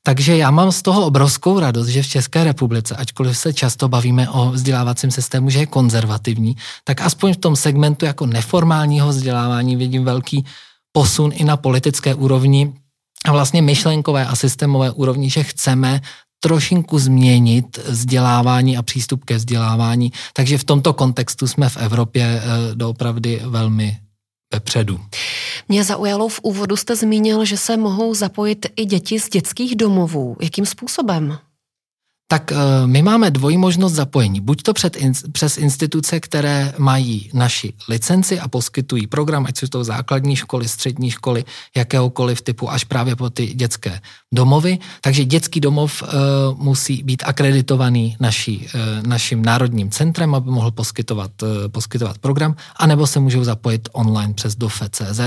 Takže 0.04 0.38
já 0.38 0.52
mám 0.52 0.72
z 0.72 0.82
toho 0.82 1.06
obrovskou 1.06 1.60
radost, 1.60 1.88
že 1.88 2.04
v 2.04 2.08
České 2.08 2.44
republice, 2.44 2.96
ačkoliv 2.96 3.38
se 3.38 3.54
často 3.54 3.88
bavíme 3.88 4.30
o 4.30 4.52
vzdělávacím 4.52 5.12
systému, 5.12 5.50
že 5.50 5.60
je 5.60 5.66
konzervativní, 5.66 6.58
tak 6.84 7.02
aspoň 7.02 7.34
v 7.34 7.38
tom 7.38 7.56
segmentu 7.56 8.06
jako 8.06 8.26
neformálního 8.26 9.10
vzdělávání 9.10 9.76
vidím 9.76 10.04
velký 10.04 10.46
posun 10.92 11.32
i 11.34 11.44
na 11.44 11.58
politické 11.58 12.16
úrovni, 12.16 12.74
a 13.26 13.32
vlastně 13.32 13.62
myšlenkové 13.62 14.26
a 14.26 14.36
systémové 14.36 14.92
úrovni, 14.92 15.30
že 15.30 15.44
chceme 15.44 16.02
trošinku 16.44 17.00
změnit 17.00 17.78
vzdělávání 17.78 18.78
a 18.78 18.82
přístup 18.82 19.26
ke 19.26 19.36
vzdělávání. 19.36 20.12
Takže 20.34 20.58
v 20.58 20.64
tomto 20.64 20.94
kontextu 20.94 21.48
jsme 21.48 21.70
v 21.70 21.78
Evropě 21.78 22.42
eh, 22.44 22.76
doopravdy 22.76 23.42
velmi 23.44 23.98
vepředu. 24.54 25.00
Mě 25.70 25.84
zaujalo 25.84 26.28
v 26.28 26.40
úvodu, 26.44 26.78
jste 26.78 26.96
zmínil, 26.96 27.46
že 27.46 27.58
se 27.58 27.78
mohou 27.78 28.16
zapojit 28.16 28.66
i 28.76 28.86
děti 28.86 29.20
z 29.20 29.30
dětských 29.30 29.76
domovů. 29.76 30.38
Jakým 30.42 30.66
způsobem? 30.66 31.38
Tak 32.32 32.52
eh, 32.52 32.56
my 32.88 33.02
máme 33.02 33.32
dvojí 33.32 33.58
možnost 33.58 33.94
zapojení. 33.94 34.42
Buď 34.42 34.64
to 34.64 34.74
před, 34.74 34.98
přes 35.32 35.58
instituce, 35.58 36.20
které 36.20 36.74
mají 36.78 37.30
naši 37.34 37.74
licenci 37.90 38.40
a 38.40 38.48
poskytují 38.48 39.08
program, 39.08 39.46
ať 39.46 39.58
jsou 39.58 39.68
to 39.68 39.84
základní 39.84 40.36
školy, 40.36 40.68
střední 40.68 41.12
školy, 41.12 41.44
jakéhokoliv 41.76 42.42
typu, 42.42 42.72
až 42.72 42.84
právě 42.84 43.16
po 43.16 43.30
ty 43.30 43.48
dětské 43.48 44.00
domovy. 44.32 44.80
Takže 45.02 45.26
dětský 45.26 45.60
domov 45.60 46.04
uh, 46.04 46.10
musí 46.56 47.04
být 47.04 47.24
akreditovaný 47.26 48.16
naší, 48.20 48.68
uh, 48.76 49.08
naším 49.08 49.44
národním 49.44 49.92
centrem, 49.92 50.36
aby 50.36 50.52
mohl 50.52 50.72
poskytovat, 50.72 51.32
poskytovat 51.68 52.18
program, 52.18 52.56
anebo 52.76 53.08
se 53.08 53.20
můžou 53.20 53.44
zapojit 53.44 53.90
online 53.92 54.34
přes 54.34 54.56
dofe.cz, 54.56 55.20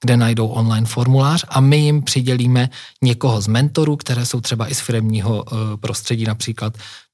kde 0.00 0.16
najdou 0.16 0.46
online 0.46 0.86
formulář 0.86 1.44
a 1.48 1.60
my 1.60 1.76
jim 1.76 2.02
přidělíme 2.02 2.70
někoho 3.02 3.40
z 3.40 3.46
mentorů, 3.46 3.96
které 3.96 4.26
jsou 4.26 4.40
třeba 4.40 4.70
i 4.70 4.74
z 4.74 4.80
firmního 4.80 5.44
prostředí, 5.80 6.24
například 6.24 6.51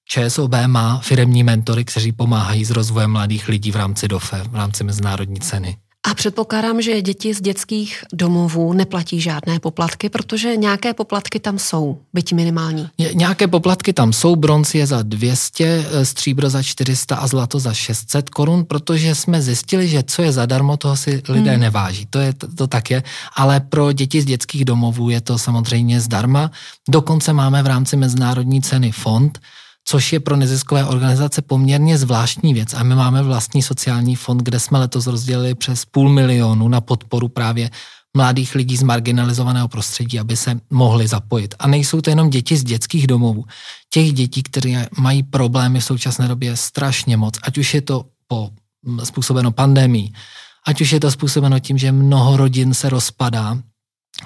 ČSOB 0.04 0.54
má 0.66 0.98
firemní 0.98 1.42
mentory, 1.42 1.84
kteří 1.84 2.12
pomáhají 2.12 2.64
s 2.64 2.70
rozvojem 2.70 3.10
mladých 3.12 3.48
lidí 3.48 3.70
v 3.70 3.76
rámci 3.76 4.08
DOFE, 4.08 4.42
v 4.42 4.54
rámci 4.54 4.84
mezinárodní 4.84 5.40
ceny. 5.40 5.76
A 6.10 6.14
předpokládám, 6.14 6.82
že 6.82 7.02
děti 7.02 7.34
z 7.34 7.40
dětských 7.40 8.04
domovů 8.12 8.72
neplatí 8.72 9.20
žádné 9.20 9.60
poplatky, 9.60 10.08
protože 10.08 10.56
nějaké 10.56 10.94
poplatky 10.94 11.40
tam 11.40 11.58
jsou, 11.58 11.98
byť 12.14 12.32
minimální. 12.32 12.88
Ně, 12.98 13.10
nějaké 13.14 13.48
poplatky 13.48 13.92
tam 13.92 14.12
jsou, 14.12 14.36
bronz 14.36 14.74
je 14.74 14.86
za 14.86 15.02
200, 15.02 15.64
eh, 15.64 16.04
stříbro 16.04 16.50
za 16.50 16.62
400 16.62 17.16
a 17.16 17.26
zlato 17.26 17.58
za 17.58 17.74
600 17.74 18.30
korun, 18.30 18.64
protože 18.64 19.14
jsme 19.14 19.42
zjistili, 19.42 19.88
že 19.88 20.02
co 20.02 20.22
je 20.22 20.32
zadarmo, 20.32 20.76
toho 20.76 20.96
si 20.96 21.22
lidé 21.28 21.50
hmm. 21.50 21.60
neváží. 21.60 22.06
To, 22.06 22.18
je, 22.18 22.32
to, 22.32 22.54
to 22.54 22.66
tak 22.66 22.90
je, 22.90 23.02
ale 23.36 23.60
pro 23.60 23.92
děti 23.92 24.22
z 24.22 24.24
dětských 24.24 24.64
domovů 24.64 25.10
je 25.10 25.20
to 25.20 25.38
samozřejmě 25.38 26.00
zdarma. 26.00 26.50
Dokonce 26.88 27.32
máme 27.32 27.62
v 27.62 27.66
rámci 27.66 27.96
mezinárodní 27.96 28.62
ceny 28.62 28.92
fond, 28.92 29.38
což 29.88 30.12
je 30.12 30.20
pro 30.20 30.36
neziskové 30.36 30.84
organizace 30.84 31.42
poměrně 31.42 31.98
zvláštní 31.98 32.54
věc. 32.54 32.74
A 32.74 32.82
my 32.82 32.94
máme 32.94 33.22
vlastní 33.22 33.62
sociální 33.62 34.16
fond, 34.16 34.42
kde 34.42 34.60
jsme 34.60 34.78
letos 34.78 35.06
rozdělili 35.06 35.54
přes 35.54 35.84
půl 35.84 36.08
milionu 36.08 36.68
na 36.68 36.80
podporu 36.80 37.28
právě 37.28 37.70
mladých 38.16 38.54
lidí 38.54 38.76
z 38.76 38.82
marginalizovaného 38.82 39.68
prostředí, 39.68 40.20
aby 40.20 40.36
se 40.36 40.60
mohli 40.70 41.08
zapojit. 41.08 41.54
A 41.58 41.68
nejsou 41.68 42.00
to 42.00 42.10
jenom 42.10 42.30
děti 42.30 42.56
z 42.56 42.64
dětských 42.64 43.06
domovů. 43.06 43.44
Těch 43.90 44.12
dětí, 44.12 44.42
které 44.42 44.86
mají 44.98 45.22
problémy 45.22 45.80
v 45.80 45.84
současné 45.84 46.28
době 46.28 46.56
strašně 46.56 47.16
moc, 47.16 47.38
ať 47.42 47.58
už 47.58 47.74
je 47.74 47.82
to 47.82 48.04
po, 48.26 48.50
způsobeno 49.04 49.50
pandemí, 49.50 50.12
ať 50.66 50.80
už 50.80 50.92
je 50.92 51.00
to 51.00 51.10
způsobeno 51.10 51.60
tím, 51.60 51.78
že 51.78 51.92
mnoho 51.92 52.36
rodin 52.36 52.74
se 52.74 52.88
rozpadá, 52.88 53.58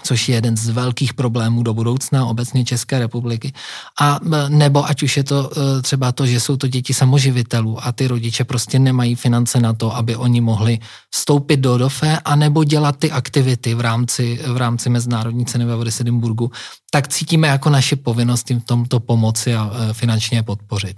což 0.03 0.29
je 0.29 0.35
jeden 0.35 0.57
z 0.57 0.69
velkých 0.69 1.15
problémů 1.15 1.63
do 1.63 1.75
budoucna 1.75 2.27
obecně 2.27 2.65
České 2.65 2.99
republiky. 2.99 3.53
A 4.01 4.21
nebo 4.49 4.89
ať 4.89 5.03
už 5.03 5.17
je 5.17 5.25
to 5.25 5.51
e, 5.51 5.83
třeba 5.83 6.13
to, 6.13 6.27
že 6.27 6.41
jsou 6.41 6.57
to 6.57 6.67
děti 6.67 6.95
samoživitelů 6.95 7.87
a 7.87 7.93
ty 7.93 8.07
rodiče 8.07 8.45
prostě 8.45 8.79
nemají 8.79 9.15
finance 9.15 9.61
na 9.61 9.73
to, 9.73 9.97
aby 9.97 10.17
oni 10.17 10.41
mohli 10.41 10.79
vstoupit 11.11 11.57
do 11.57 11.79
DOFE 11.79 12.19
a 12.25 12.37
nebo 12.37 12.65
dělat 12.65 12.97
ty 12.97 13.11
aktivity 13.11 13.75
v 13.75 13.81
rámci, 13.81 14.41
v 14.47 14.57
rámci 14.57 14.91
Mezinárodní 14.91 15.47
ceny 15.47 15.65
ve 15.65 15.77
vody 15.77 15.93
Sedimburgu, 15.93 16.51
tak 16.91 17.09
cítíme 17.09 17.49
jako 17.49 17.71
naše 17.71 17.97
povinnost 17.97 18.51
jim 18.51 18.61
v 18.61 18.65
tomto 18.65 19.01
pomoci 19.01 19.55
a 19.55 19.71
e, 19.91 19.95
finančně 19.95 20.43
podpořit. 20.43 20.97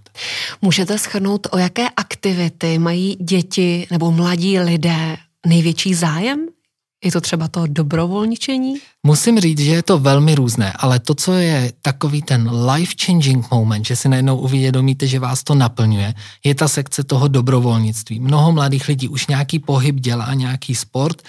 Můžete 0.63 0.99
schrnout, 0.99 1.47
o 1.51 1.59
jaké 1.59 1.89
aktivity 1.97 2.79
mají 2.79 3.17
děti 3.21 3.87
nebo 3.91 4.13
mladí 4.13 4.59
lidé 4.59 5.17
největší 5.47 5.95
zájem? 5.95 6.47
Je 7.05 7.13
to 7.13 7.21
třeba 7.21 7.49
to 7.49 7.67
dobrovolničení? 7.67 8.75
Musím 9.07 9.41
říct, 9.41 9.61
že 9.61 9.71
je 9.71 9.83
to 9.83 9.99
velmi 9.99 10.35
různé, 10.35 10.73
ale 10.73 11.01
to, 11.01 11.15
co 11.15 11.33
je 11.33 11.73
takový 11.83 12.23
ten 12.23 12.51
life-changing 12.51 13.45
moment, 13.51 13.87
že 13.87 13.97
si 13.97 14.09
najednou 14.09 14.37
uvědomíte, 14.37 15.07
že 15.07 15.19
vás 15.19 15.43
to 15.43 15.55
naplňuje, 15.55 16.15
je 16.45 16.55
ta 16.55 16.69
sekce 16.69 17.05
toho 17.05 17.29
dobrovolnictví. 17.29 18.21
Mnoho 18.21 18.53
mladých 18.53 18.89
lidí 18.89 19.09
už 19.09 19.27
nějaký 19.27 19.59
pohyb 19.59 19.97
dělá, 19.97 20.35
nějaký 20.35 20.75
sport, 20.75 21.23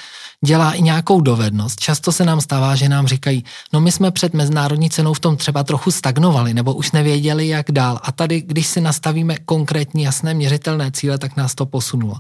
dělá 0.46 0.72
i 0.72 0.82
nějakou 0.82 1.22
dovednost. 1.22 1.80
Často 1.80 2.12
se 2.12 2.26
nám 2.26 2.42
stává, 2.42 2.76
že 2.76 2.90
nám 2.90 3.08
říkají, 3.08 3.44
no 3.74 3.82
my 3.82 3.92
jsme 3.92 4.12
před 4.12 4.34
mezinárodní 4.34 4.90
cenou 4.90 5.14
v 5.14 5.20
tom 5.20 5.38
třeba 5.38 5.64
trochu 5.64 5.92
stagnovali, 5.92 6.54
nebo 6.54 6.74
už 6.74 6.92
nevěděli, 6.92 7.48
jak 7.48 7.72
dál. 7.72 8.00
A 8.04 8.12
tady, 8.12 8.42
když 8.42 8.68
si 8.68 8.82
nastavíme 8.82 9.38
konkrétní, 9.46 10.04
jasné, 10.04 10.34
měřitelné 10.34 10.92
cíle, 10.92 11.18
tak 11.18 11.36
nás 11.36 11.56
to 11.56 11.66
posunulo 11.66 12.16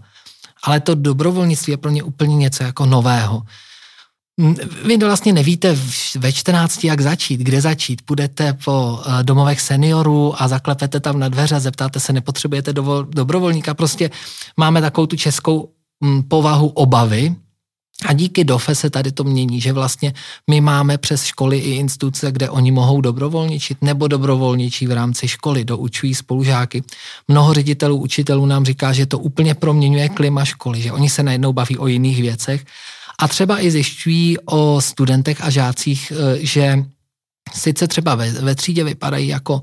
ale 0.66 0.80
to 0.80 0.96
dobrovolnictví 0.96 1.72
je 1.72 1.78
pro 1.78 1.92
ně 1.92 2.04
úplně 2.04 2.36
něco 2.36 2.64
jako 2.64 2.86
nového. 2.86 3.42
Vy 4.86 4.98
vlastně 4.98 5.34
nevíte 5.34 5.78
ve 6.16 6.32
14, 6.32 6.84
jak 6.84 7.02
začít, 7.02 7.40
kde 7.40 7.62
začít. 7.62 8.02
Půjdete 8.02 8.58
po 8.66 9.00
eh, 9.06 9.24
domovech 9.24 9.62
seniorů 9.62 10.42
a 10.42 10.48
zaklepete 10.48 11.00
tam 11.00 11.20
na 11.20 11.30
dveře, 11.30 11.60
zeptáte 11.60 12.00
se, 12.00 12.14
nepotřebujete 12.14 12.74
dobrovolníka. 13.10 13.74
Prostě 13.74 14.12
máme 14.58 14.82
takovou 14.82 15.08
tu 15.08 15.16
českou 15.16 15.70
povahu 16.28 16.68
obavy, 16.68 17.36
a 18.06 18.14
díky 18.14 18.44
DOFE 18.44 18.76
se 18.76 18.90
tady 18.90 19.12
to 19.12 19.24
mění, 19.24 19.62
že 19.62 19.74
vlastně 19.74 20.14
my 20.50 20.62
máme 20.62 20.98
přes 20.98 21.24
školy 21.24 21.58
i 21.58 21.72
instituce, 21.72 22.32
kde 22.32 22.50
oni 22.50 22.72
mohou 22.72 23.02
dobrovolničit 23.02 23.78
nebo 23.82 24.08
dobrovolničí 24.08 24.88
v 24.88 24.92
rámci 24.92 25.28
školy, 25.28 25.66
doučují 25.66 26.16
spolužáky. 26.16 26.84
Mnoho 27.28 27.54
ředitelů, 27.54 27.98
učitelů 27.98 28.46
nám 28.46 28.66
říká, 28.66 28.94
že 28.94 29.06
to 29.06 29.20
úplně 29.20 29.56
proměňuje 29.56 30.10
klima 30.10 30.46
školy, 30.46 30.82
že 30.82 30.92
oni 30.92 31.10
se 31.10 31.24
najednou 31.24 31.54
baví 31.54 31.78
o 31.78 31.88
jiných 31.88 32.22
věcech 32.22 32.66
a 33.20 33.28
třeba 33.28 33.64
i 33.64 33.72
zjišťují 33.72 34.38
o 34.46 34.82
studentech 34.82 35.42
a 35.42 35.50
žácích, 35.50 36.12
eh, 36.16 36.38
že 36.40 36.84
sice 37.54 37.88
třeba 37.88 38.16
ve, 38.16 38.32
ve 38.32 38.56
třídě 38.56 38.84
vypadají 38.84 39.28
jako 39.28 39.62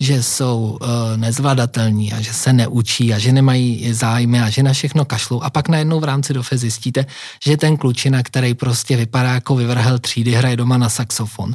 že 0.00 0.22
jsou 0.22 0.78
uh, 0.80 0.88
nezvladatelní 1.16 2.12
a 2.12 2.20
že 2.20 2.32
se 2.32 2.52
neučí 2.52 3.14
a 3.14 3.18
že 3.18 3.32
nemají 3.32 3.92
zájmy 3.92 4.40
a 4.40 4.50
že 4.50 4.62
na 4.62 4.72
všechno 4.72 5.04
kašlou. 5.04 5.40
A 5.40 5.50
pak 5.50 5.68
najednou 5.68 6.00
v 6.00 6.04
rámci 6.04 6.34
dofe 6.34 6.58
zjistíte, 6.58 7.06
že 7.44 7.56
ten 7.56 7.76
klučina, 7.76 8.22
který 8.22 8.54
prostě 8.54 8.96
vypadá 8.96 9.32
jako 9.32 9.56
vyvrhel 9.56 9.98
třídy, 9.98 10.32
hraje 10.32 10.56
doma 10.56 10.78
na 10.78 10.88
saxofon. 10.88 11.54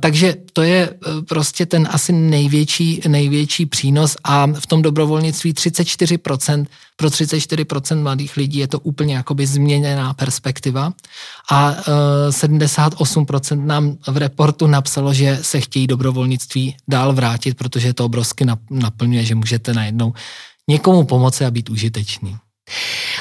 Takže 0.00 0.36
to 0.52 0.62
je 0.62 0.90
uh, 0.90 1.22
prostě 1.22 1.66
ten 1.66 1.88
asi 1.90 2.12
největší, 2.12 3.00
největší 3.08 3.66
přínos 3.66 4.16
a 4.24 4.46
v 4.46 4.66
tom 4.66 4.82
dobrovolnictví 4.82 5.52
34%, 5.52 6.66
pro 6.96 7.08
34% 7.08 8.02
mladých 8.02 8.36
lidí 8.36 8.58
je 8.58 8.68
to 8.68 8.78
úplně 8.78 9.14
jakoby 9.14 9.46
změněná 9.46 10.14
perspektiva 10.14 10.92
a 11.50 11.70
uh, 11.70 11.76
78% 12.30 13.66
nám 13.66 13.96
v 14.06 14.16
reportu 14.16 14.66
napsalo, 14.66 15.14
že 15.14 15.38
se 15.42 15.60
chtějí 15.60 15.86
dobrovolnictví 15.86 16.76
dál 16.88 17.12
vrátit, 17.12 17.56
protože 17.56 17.94
to 17.94 18.04
obrovsky 18.04 18.46
naplňuje, 18.70 19.24
že 19.24 19.34
můžete 19.34 19.74
najednou 19.74 20.12
někomu 20.68 21.04
pomoci 21.04 21.44
a 21.44 21.50
být 21.50 21.70
užitečný. 21.70 22.36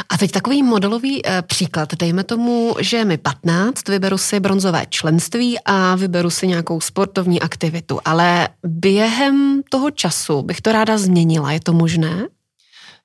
A 0.10 0.18
teď 0.18 0.32
takový 0.32 0.64
modelový 0.64 1.26
e, 1.26 1.42
příklad. 1.42 1.96
Dejme 1.96 2.24
tomu, 2.24 2.76
že 2.80 3.06
mi 3.06 3.18
15, 3.18 3.88
vyberu 3.88 4.18
si 4.18 4.40
bronzové 4.40 4.86
členství 4.90 5.58
a 5.66 5.96
vyberu 5.96 6.30
si 6.30 6.48
nějakou 6.48 6.82
sportovní 6.82 7.42
aktivitu, 7.42 8.00
ale 8.06 8.50
během 8.64 9.62
toho 9.70 9.92
času 9.92 10.42
bych 10.42 10.62
to 10.62 10.72
ráda 10.72 10.98
změnila. 10.98 11.52
Je 11.52 11.60
to 11.60 11.74
možné? 11.74 12.28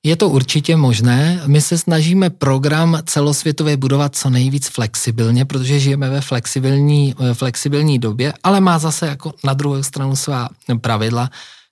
Je 0.02 0.16
to 0.16 0.28
určitě 0.28 0.76
možné. 0.76 1.42
My 1.46 1.60
se 1.60 1.78
snažíme 1.78 2.30
program 2.30 2.98
celosvětově 3.06 3.76
budovat 3.76 4.16
co 4.16 4.30
nejvíc 4.30 4.68
flexibilně, 4.68 5.44
protože 5.44 5.80
žijeme 5.80 6.10
ve 6.10 6.20
flexibilní, 6.20 7.14
flexibilní 7.32 7.98
době, 7.98 8.32
ale 8.42 8.60
má 8.60 8.78
zase 8.78 9.06
jako 9.06 9.32
na 9.44 9.54
druhou 9.54 9.82
stranu 9.82 10.16
svá 10.16 10.48
pravidla. 10.80 11.30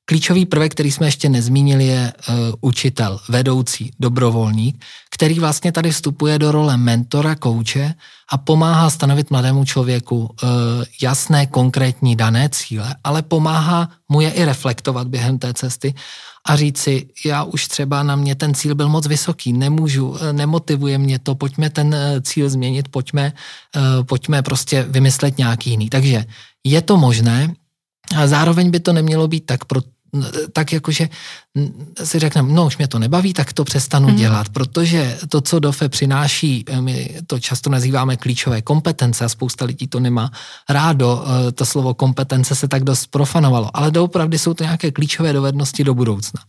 Klíčový 0.08 0.46
prvek, 0.46 0.72
který 0.72 0.92
jsme 0.92 1.06
ještě 1.06 1.28
nezmínili, 1.28 1.86
je 1.86 2.12
uh, 2.28 2.34
učitel, 2.60 3.20
vedoucí, 3.28 3.90
dobrovolník, 4.00 4.84
který 5.10 5.40
vlastně 5.40 5.72
tady 5.72 5.90
vstupuje 5.90 6.38
do 6.38 6.52
role 6.52 6.76
mentora, 6.76 7.34
kouče 7.34 7.94
a 8.32 8.38
pomáhá 8.38 8.90
stanovit 8.90 9.30
mladému 9.30 9.64
člověku 9.64 10.18
uh, 10.18 10.28
jasné, 11.02 11.46
konkrétní 11.46 12.16
dané 12.16 12.48
cíle, 12.48 12.94
ale 13.04 13.22
pomáhá 13.22 13.90
mu 14.08 14.20
je 14.20 14.30
i 14.30 14.44
reflektovat 14.44 15.08
během 15.08 15.38
té 15.38 15.54
cesty 15.54 15.94
a 16.48 16.56
říct 16.56 16.78
si, 16.78 17.08
já 17.24 17.42
už 17.42 17.68
třeba 17.68 18.02
na 18.02 18.16
mě 18.16 18.34
ten 18.34 18.54
cíl 18.54 18.74
byl 18.74 18.88
moc 18.88 19.06
vysoký, 19.06 19.52
nemůžu, 19.52 20.16
eh, 20.20 20.32
nemotivuje 20.32 20.98
mě 20.98 21.18
to, 21.18 21.34
pojďme 21.34 21.70
ten 21.70 21.96
cíl 22.22 22.50
změnit, 22.50 22.88
pojďme, 22.88 23.32
pojďme 24.02 24.42
prostě 24.42 24.82
vymyslet 24.88 25.38
nějaký 25.38 25.70
jiný. 25.70 25.90
Takže 25.90 26.24
je 26.64 26.82
to 26.82 26.96
možné, 26.96 27.54
a 28.14 28.26
zároveň 28.26 28.70
by 28.70 28.80
to 28.80 28.92
nemělo 28.92 29.28
být 29.28 29.46
tak 29.46 29.64
tak 30.52 30.72
jakože 30.72 31.08
si 32.04 32.18
řekneme, 32.18 32.52
no 32.52 32.66
už 32.66 32.76
mě 32.76 32.88
to 32.88 32.98
nebaví, 32.98 33.32
tak 33.32 33.52
to 33.52 33.64
přestanu 33.64 34.08
mm. 34.08 34.16
dělat, 34.16 34.48
protože 34.48 35.18
to, 35.28 35.40
co 35.40 35.58
DOFE 35.58 35.88
přináší, 35.88 36.64
eh, 36.68 36.80
my 36.80 37.16
to 37.26 37.38
často 37.38 37.70
nazýváme 37.70 38.16
klíčové 38.16 38.62
kompetence 38.62 39.24
a 39.24 39.28
spousta 39.28 39.64
lidí 39.64 39.86
to 39.86 40.00
nemá 40.00 40.30
rádo, 40.68 41.24
eh, 41.48 41.52
to 41.52 41.66
slovo 41.66 41.94
kompetence 41.94 42.54
se 42.54 42.68
tak 42.68 42.84
dost 42.84 43.06
profanovalo, 43.06 43.70
ale 43.76 43.90
doopravdy 43.90 44.38
jsou 44.38 44.54
to 44.54 44.64
nějaké 44.64 44.90
klíčové 44.90 45.32
dovednosti 45.32 45.84
do 45.84 45.94
budoucna. 45.94 46.40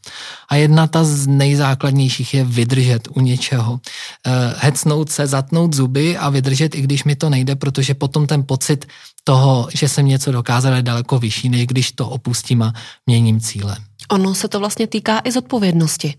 A 0.50 0.56
jedna 0.56 0.88
ta 0.88 1.04
z 1.04 1.28
nejzákladnějších 1.28 2.34
je 2.34 2.44
vydržet 2.44 3.08
u 3.16 3.22
něčeho. 3.22 3.80
Eh, 4.26 4.54
hecnout 4.58 5.10
se, 5.10 5.28
zatnout 5.28 5.76
zuby 5.76 6.18
a 6.18 6.30
vydržet, 6.30 6.76
i 6.76 6.82
když 6.82 7.04
mi 7.04 7.16
to 7.16 7.30
nejde, 7.30 7.56
protože 7.56 7.94
potom 7.94 8.28
ten 8.28 8.44
pocit 8.44 8.86
toho, 9.24 9.68
že 9.74 9.90
jsem 9.90 10.06
něco 10.06 10.32
dokázal, 10.32 10.74
je 10.74 10.82
daleko 10.82 11.20
vyšší, 11.20 11.50
než 11.50 11.68
když 11.68 11.92
to 11.92 12.10
opustím 12.10 12.62
a 12.62 12.74
měním 13.08 13.40
cíle. 13.40 13.78
Ono 14.12 14.36
se 14.36 14.48
to 14.48 14.60
vlastně 14.60 14.88
týká 14.88 15.22
i 15.24 15.32
zodpovědnosti. 15.32 16.14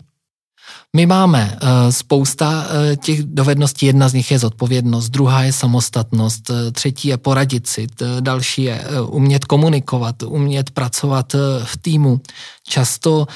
My 0.95 1.05
máme 1.05 1.57
uh, 1.63 1.69
spousta 1.89 2.49
uh, 2.49 2.95
těch 2.95 3.23
dovedností, 3.23 3.85
jedna 3.85 4.09
z 4.09 4.13
nich 4.13 4.31
je 4.31 4.39
zodpovědnost, 4.39 5.09
druhá 5.09 5.43
je 5.43 5.53
samostatnost, 5.53 6.49
uh, 6.49 6.55
třetí 6.71 7.07
je 7.07 7.17
poradit 7.17 7.67
si, 7.67 7.87
další 8.19 8.63
je 8.63 8.85
uh, 9.01 9.15
umět 9.15 9.45
komunikovat, 9.45 10.23
umět 10.23 10.69
pracovat 10.71 11.35
v 11.63 11.77
týmu. 11.77 12.21
Často 12.67 13.27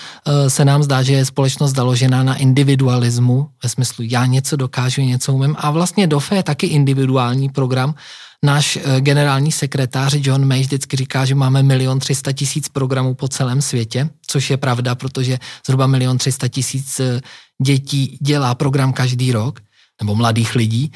se 0.48 0.66
nám 0.66 0.84
zdá, 0.84 1.04
že 1.04 1.14
je 1.14 1.26
společnost 1.26 1.76
založená 1.76 2.24
na 2.24 2.36
individualismu, 2.36 3.50
ve 3.64 3.70
smyslu 3.70 4.06
já 4.08 4.26
něco 4.26 4.56
dokážu, 4.56 5.02
něco 5.02 5.34
umím 5.34 5.56
a 5.60 5.72
vlastně 5.72 6.08
DOFE 6.08 6.36
je 6.36 6.44
taky 6.44 6.68
individuální 6.68 7.50
program, 7.50 7.96
Náš 8.44 8.76
eh, 8.78 9.02
generální 9.02 9.52
sekretář 9.52 10.16
John 10.18 10.46
May 10.48 10.62
vždycky 10.62 10.98
říká, 10.98 11.26
že 11.26 11.36
máme 11.36 11.64
milion 11.64 12.00
třista 12.00 12.32
tisíc 12.32 12.70
programů 12.70 13.14
po 13.14 13.28
celém 13.28 13.62
světě, 13.62 14.10
což 14.28 14.50
je 14.50 14.58
pravda, 14.58 14.96
protože 14.96 15.40
zhruba 15.66 15.88
milion 15.88 16.18
třista 16.18 16.48
tisíc 16.48 17.00
eh, 17.00 17.22
dětí 17.62 18.18
dělá 18.22 18.56
program 18.56 18.94
každý 18.94 19.32
rok, 19.32 19.60
nebo 20.02 20.16
mladých 20.16 20.56
lidí. 20.56 20.92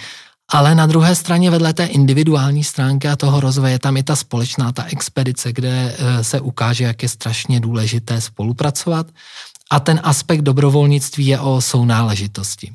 Ale 0.52 0.76
na 0.76 0.86
druhé 0.86 1.16
straně 1.16 1.52
vedle 1.52 1.74
té 1.74 1.86
individuální 1.86 2.64
stránky 2.64 3.08
a 3.08 3.16
toho 3.16 3.40
rozvoje 3.40 3.80
tam 3.80 3.98
je 3.98 4.04
ta 4.04 4.16
společná, 4.16 4.72
ta 4.72 4.84
expedice, 4.84 5.54
kde 5.54 5.96
eh, 5.98 6.24
se 6.24 6.40
ukáže, 6.40 6.84
jak 6.84 7.04
je 7.04 7.10
strašně 7.10 7.60
důležité 7.60 8.22
spolupracovat. 8.22 9.08
A 9.72 9.80
ten 9.80 10.00
aspekt 10.04 10.42
dobrovolnictví 10.42 11.28
je 11.28 11.40
o 11.40 11.62
sounáležitosti 11.62 12.72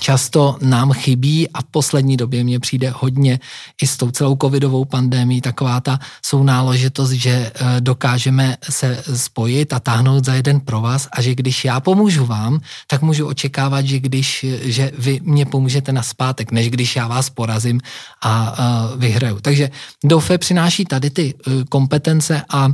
často 0.00 0.56
nám 0.60 0.92
chybí 0.92 1.48
a 1.50 1.60
v 1.60 1.64
poslední 1.64 2.16
době 2.16 2.44
mně 2.44 2.60
přijde 2.60 2.92
hodně 2.96 3.40
i 3.82 3.86
s 3.86 3.96
tou 3.96 4.10
celou 4.10 4.36
covidovou 4.42 4.84
pandemí 4.84 5.40
taková 5.40 5.80
ta 5.80 5.98
sounáležitost, 6.24 7.10
že 7.10 7.30
eh, 7.30 7.80
dokážeme 7.80 8.56
se 8.70 9.02
spojit 9.14 9.72
a 9.72 9.80
táhnout 9.80 10.24
za 10.24 10.34
jeden 10.34 10.60
pro 10.60 10.80
vás 10.80 11.08
a 11.12 11.22
že 11.22 11.34
když 11.34 11.64
já 11.64 11.80
pomůžu 11.80 12.26
vám, 12.26 12.60
tak 12.86 13.02
můžu 13.02 13.26
očekávat, 13.26 13.86
že 13.86 14.00
když, 14.00 14.46
že 14.62 14.92
vy 14.98 15.20
mě 15.22 15.46
pomůžete 15.46 15.92
na 15.92 16.02
zpátek, 16.02 16.52
než 16.52 16.70
když 16.70 16.96
já 16.96 17.08
vás 17.08 17.30
porazím 17.30 17.80
a 18.22 18.32
uh, 18.50 19.00
vyhraju. 19.00 19.40
Takže 19.40 19.70
DOFE 20.04 20.38
přináší 20.38 20.84
tady 20.84 21.10
ty 21.10 21.34
uh, 21.34 21.52
kompetence 21.68 22.42
a 22.48 22.68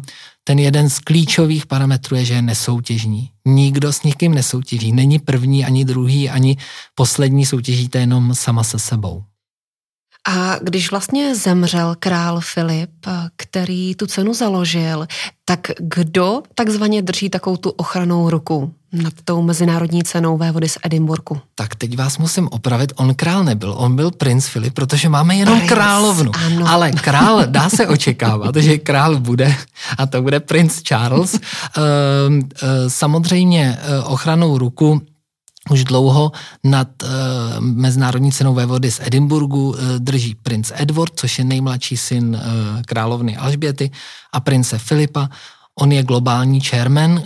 ten 0.49 0.59
jeden 0.59 0.91
z 0.91 0.99
klíčových 0.99 1.67
parametrů 1.67 2.17
je, 2.17 2.25
že 2.25 2.35
je 2.35 2.43
nesoutěžní. 2.43 3.31
Nikdo 3.47 3.93
s 3.93 4.03
nikým 4.03 4.35
nesoutěží. 4.35 4.93
Není 4.93 5.19
první, 5.19 5.65
ani 5.65 5.85
druhý, 5.85 6.31
ani 6.31 6.57
poslední 6.95 7.47
soutěžíte 7.47 7.99
jenom 7.99 8.35
sama 8.35 8.65
se 8.65 8.79
sebou. 8.79 9.25
A 10.27 10.57
když 10.63 10.91
vlastně 10.91 11.35
zemřel 11.35 11.97
král 11.99 12.41
Filip, 12.41 12.91
který 13.37 13.95
tu 13.95 14.07
cenu 14.07 14.35
založil, 14.35 15.07
tak 15.45 15.61
kdo 15.79 16.43
takzvaně 16.55 17.03
drží 17.03 17.31
takovou 17.31 17.57
tu 17.57 17.71
ochranou 17.71 18.31
ruku 18.31 18.75
nad 18.93 19.13
tou 19.25 19.43
mezinárodní 19.43 20.03
cenou 20.03 20.39
vévody 20.39 20.69
z 20.69 20.79
Edinburgu? 20.83 21.41
Tak 21.55 21.75
teď 21.75 21.97
vás 21.97 22.19
musím 22.19 22.49
opravit, 22.51 22.93
on 22.97 23.15
král 23.15 23.45
nebyl, 23.45 23.75
on 23.77 23.97
byl 23.97 24.11
princ 24.11 24.47
Filip, 24.47 24.75
protože 24.75 25.09
máme 25.09 25.37
jenom 25.37 25.57
princ, 25.57 25.69
královnu. 25.73 26.33
Ano. 26.47 26.69
Ale 26.69 26.93
král, 26.93 27.43
dá 27.47 27.71
se 27.71 27.87
očekávat, 27.87 28.57
že 28.57 28.79
král 28.79 29.21
bude 29.21 29.57
a 29.99 30.07
to 30.07 30.23
bude 30.23 30.41
princ 30.41 30.83
Charles. 30.83 31.41
Ehm, 31.77 32.49
e, 32.63 32.91
samozřejmě 32.91 33.79
e, 33.83 34.03
ochranou 34.03 34.59
ruku 34.59 35.03
už 35.71 35.85
dlouho 35.85 36.33
nad 36.65 36.89
uh, 37.03 37.09
mezinárodní 37.61 38.33
cenou 38.33 38.55
vévody 38.55 38.91
z 38.91 39.01
Edinburgu 39.01 39.69
uh, 39.69 39.77
drží 39.99 40.35
princ 40.35 40.73
Edward, 40.75 41.13
což 41.17 41.39
je 41.39 41.45
nejmladší 41.45 41.97
syn 41.97 42.35
uh, 42.35 42.83
královny 42.83 43.37
Alžběty 43.37 43.91
a 44.33 44.41
prince 44.41 44.79
Filipa. 44.79 45.29
On 45.81 45.93
je 45.93 46.03
globální 46.03 46.61
chairman 46.61 47.13
uh, 47.13 47.23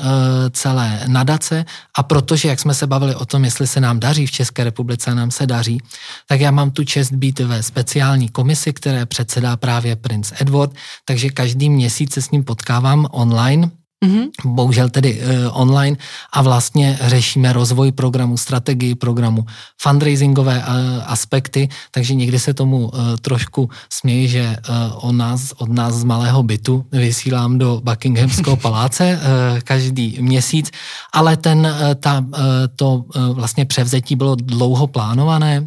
celé 0.51 1.01
nadace 1.07 1.65
a 1.97 2.03
protože, 2.03 2.49
jak 2.49 2.61
jsme 2.61 2.75
se 2.75 2.87
bavili 2.87 3.15
o 3.15 3.25
tom, 3.25 3.45
jestli 3.45 3.67
se 3.67 3.81
nám 3.81 4.01
daří 4.01 4.27
v 4.27 4.31
České 4.31 4.65
republice, 4.65 5.15
nám 5.15 5.31
se 5.31 5.47
daří, 5.47 5.81
tak 6.29 6.41
já 6.41 6.51
mám 6.51 6.71
tu 6.71 6.85
čest 6.85 7.13
být 7.13 7.41
ve 7.41 7.63
speciální 7.63 8.29
komisi, 8.29 8.73
které 8.73 9.07
předsedá 9.07 9.57
právě 9.57 9.97
princ 9.97 10.33
Edward, 10.41 10.73
takže 11.05 11.31
každý 11.31 11.71
měsíc 11.71 12.13
se 12.13 12.23
s 12.23 12.31
ním 12.31 12.45
potkávám 12.45 13.07
online 13.11 13.71
Mm-hmm. 14.03 14.29
Bohužel 14.45 14.89
tedy 14.89 15.21
uh, 15.21 15.61
online 15.61 15.97
a 16.33 16.43
vlastně 16.43 16.99
řešíme 17.01 17.53
rozvoj 17.53 17.93
programu, 17.93 18.37
strategii 18.37 18.95
programu, 18.95 19.47
fundraisingové 19.79 20.59
uh, 20.59 20.65
aspekty, 21.07 21.69
takže 21.91 22.15
někdy 22.15 22.39
se 22.39 22.55
tomu 22.55 22.89
uh, 22.89 23.17
trošku 23.21 23.71
směji, 23.91 24.29
že 24.29 24.57
uh, 24.69 25.09
od, 25.09 25.13
nás, 25.13 25.53
od 25.59 25.69
nás 25.69 25.95
z 25.95 26.05
malého 26.05 26.43
bytu 26.43 26.85
vysílám 26.93 27.59
do 27.59 27.81
Buckinghamského 27.85 28.57
paláce 28.67 29.19
uh, 29.23 29.61
každý 29.61 30.19
měsíc, 30.21 30.71
ale 31.13 31.37
ten, 31.37 31.59
uh, 31.59 31.95
ta, 31.95 32.19
uh, 32.19 32.35
to 32.77 32.95
uh, 32.95 33.29
vlastně 33.29 33.65
převzetí 33.65 34.17
bylo 34.17 34.35
dlouho 34.35 34.87
plánované, 34.87 35.67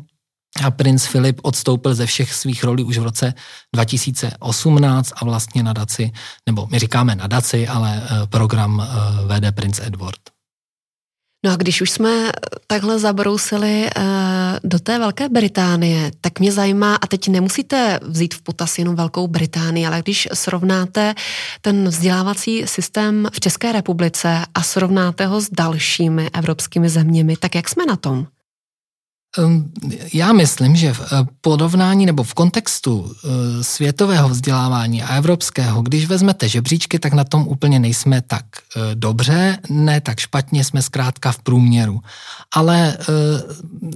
a 0.64 0.72
princ 0.72 1.06
Filip 1.06 1.40
odstoupil 1.44 1.96
ze 1.96 2.06
všech 2.06 2.34
svých 2.34 2.64
rolí 2.64 2.84
už 2.84 2.98
v 2.98 3.04
roce 3.04 3.34
2018 3.74 5.14
a 5.16 5.26
vlastně 5.26 5.64
nadaci, 5.64 6.12
nebo 6.46 6.68
my 6.72 6.80
říkáme 6.80 7.16
nadaci, 7.16 7.68
ale 7.68 8.04
eh, 8.04 8.28
program 8.28 8.82
eh, 8.82 9.26
vede 9.28 9.52
princ 9.52 9.80
Edward. 9.80 10.36
No 11.46 11.52
a 11.52 11.56
když 11.56 11.82
už 11.82 11.92
jsme 11.92 12.32
takhle 12.68 13.00
zabrousili 13.00 13.90
uh, 13.98 14.04
do 14.64 14.80
té 14.80 15.00
Velké 15.00 15.30
Británie, 15.30 16.12
tak 16.22 16.40
mě 16.40 16.52
zajímá, 16.52 16.96
a 16.96 17.08
teď 17.08 17.28
nemusíte 17.28 18.00
vzít 18.04 18.34
v 18.34 18.42
potaz 18.42 18.78
jenom 18.78 18.96
Velkou 18.96 19.28
Británii, 19.28 19.86
ale 19.88 20.02
když 20.02 20.28
srovnáte 20.34 21.16
ten 21.62 21.88
vzdělávací 21.88 22.64
systém 22.68 23.28
v 23.34 23.40
České 23.40 23.72
republice 23.72 24.46
a 24.56 24.64
srovnáte 24.64 25.26
ho 25.26 25.42
s 25.42 25.50
dalšími 25.52 26.30
evropskými 26.34 26.90
zeměmi, 26.90 27.38
tak 27.38 27.56
jak 27.56 27.70
jsme 27.70 27.86
na 27.86 27.96
tom? 27.96 28.28
Ehm, 29.38 29.72
já 30.14 30.34
myslím, 30.34 30.76
že 30.76 30.94
v 30.94 31.02
eh, 31.02 31.28
porovnání 31.42 32.06
nebo 32.06 32.24
v 32.24 32.34
kontextu 32.34 33.12
eh, 33.12 33.64
světového 33.64 34.30
vzdělávání 34.30 35.04
a 35.04 35.16
evropského, 35.16 35.82
když 35.82 36.06
vezmete 36.06 36.50
žebříčky, 36.50 37.00
tak 37.00 37.14
na 37.14 37.24
tom 37.24 37.48
úplně 37.48 37.80
nejsme 37.80 38.22
tak 38.22 38.46
eh, 38.56 38.96
dobře, 38.96 39.58
ne 39.70 40.02
tak 40.02 40.20
špatně, 40.20 40.64
jsme 40.64 40.82
zkrátka 40.82 41.32
v 41.32 41.40
průměru. 41.40 42.00
Ale 42.54 42.98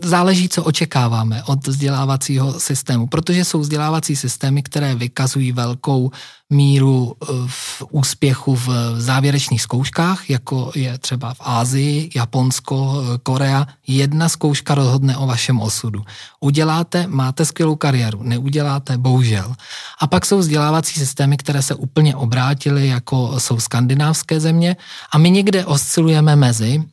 záleží, 0.04 0.50
co 0.50 0.64
očekáváme 0.64 1.44
od 1.44 1.68
vzdělávacího 1.68 2.60
systému, 2.60 3.08
protože 3.08 3.46
jsou 3.46 3.60
vzdělávací 3.60 4.16
systémy, 4.16 4.64
které 4.64 4.96
vykazují 4.96 5.52
velkou 5.52 6.12
míru 6.50 7.16
v 7.48 7.84
úspěchu 7.92 8.56
v 8.56 8.70
závěrečných 8.98 9.62
zkouškách, 9.62 10.30
jako 10.30 10.72
je 10.76 10.98
třeba 10.98 11.34
v 11.34 11.38
Ázii, 11.40 12.10
Japonsko, 12.16 13.04
Korea. 13.24 13.68
Jedna 13.88 14.30
zkouška 14.30 14.76
rozhodne 14.76 15.18
o 15.18 15.26
vašem 15.30 15.62
osudu. 15.62 16.02
Uděláte, 16.42 17.06
máte 17.08 17.46
skvělou 17.46 17.76
kariéru, 17.76 18.24
neuděláte, 18.24 18.98
bohužel. 18.98 19.54
A 20.02 20.08
pak 20.08 20.26
jsou 20.26 20.42
vzdělávací 20.42 21.00
systémy, 21.00 21.38
které 21.38 21.62
se 21.62 21.76
úplně 21.76 22.16
obrátily, 22.16 22.88
jako 22.88 23.38
jsou 23.38 23.60
skandinávské 23.60 24.40
země 24.40 24.76
a 25.14 25.18
my 25.18 25.30
někde 25.30 25.66
oscilujeme 25.66 26.36
mezi. 26.36 26.84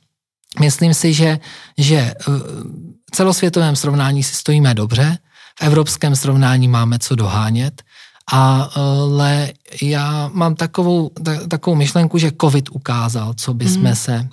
Myslím 0.60 0.94
si, 0.94 1.12
že, 1.12 1.38
že 1.78 1.96
eh, 1.96 2.14
v 3.08 3.10
celosvětovém 3.16 3.76
srovnání 3.76 4.22
si 4.22 4.34
stojíme 4.36 4.74
dobře, 4.74 5.18
v 5.58 5.62
evropském 5.62 6.16
srovnání 6.16 6.68
máme 6.68 6.98
co 6.98 7.16
dohánět, 7.16 7.82
ale 8.28 9.52
já 9.82 10.30
mám 10.32 10.54
takovou, 10.54 11.10
takovou 11.48 11.76
myšlenku, 11.76 12.18
že 12.18 12.36
covid 12.40 12.68
ukázal, 12.70 13.34
co 13.34 13.54
by 13.54 13.64
jsme 13.68 13.90
mm. 13.90 13.96
se 13.96 14.28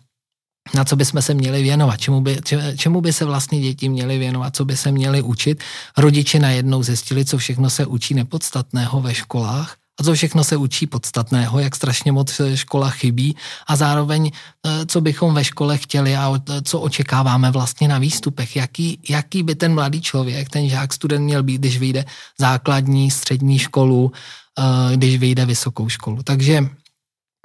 na 0.75 0.83
co 0.83 0.95
by 0.95 1.05
jsme 1.05 1.21
se 1.21 1.33
měli 1.33 1.63
věnovat, 1.63 1.97
čemu 1.97 2.21
by, 2.21 2.39
čemu 2.77 3.01
by 3.01 3.13
se 3.13 3.25
vlastně 3.25 3.61
děti 3.61 3.89
měly 3.89 4.17
věnovat, 4.17 4.55
co 4.55 4.65
by 4.65 4.77
se 4.77 4.91
měli 4.91 5.21
učit. 5.21 5.63
Rodiče 5.97 6.39
najednou 6.39 6.83
zjistili, 6.83 7.25
co 7.25 7.37
všechno 7.37 7.69
se 7.69 7.85
učí 7.85 8.13
nepodstatného 8.13 9.01
ve 9.01 9.13
školách 9.13 9.75
a 9.99 10.03
co 10.03 10.13
všechno 10.13 10.43
se 10.43 10.57
učí 10.57 10.87
podstatného, 10.87 11.59
jak 11.59 11.75
strašně 11.75 12.11
moc 12.11 12.41
škola 12.55 12.89
chybí 12.89 13.35
a 13.67 13.75
zároveň, 13.75 14.31
eh, 14.31 14.85
co 14.85 15.01
bychom 15.01 15.33
ve 15.33 15.43
škole 15.43 15.77
chtěli 15.77 16.15
a 16.15 16.33
co 16.63 16.79
očekáváme 16.79 17.51
vlastně 17.51 17.87
na 17.87 17.99
výstupech, 17.99 18.55
jaký, 18.55 18.99
jaký 19.09 19.43
by 19.43 19.55
ten 19.55 19.73
mladý 19.73 20.01
člověk, 20.01 20.49
ten 20.49 20.69
žák, 20.69 20.93
student 20.93 21.25
měl 21.25 21.43
být, 21.43 21.57
když 21.57 21.77
vyjde 21.77 22.05
základní, 22.39 23.11
střední 23.11 23.59
školu, 23.59 24.11
eh, 24.59 24.95
když 24.97 25.17
vyjde 25.17 25.45
vysokou 25.45 25.89
školu. 25.89 26.23
Takže 26.23 26.63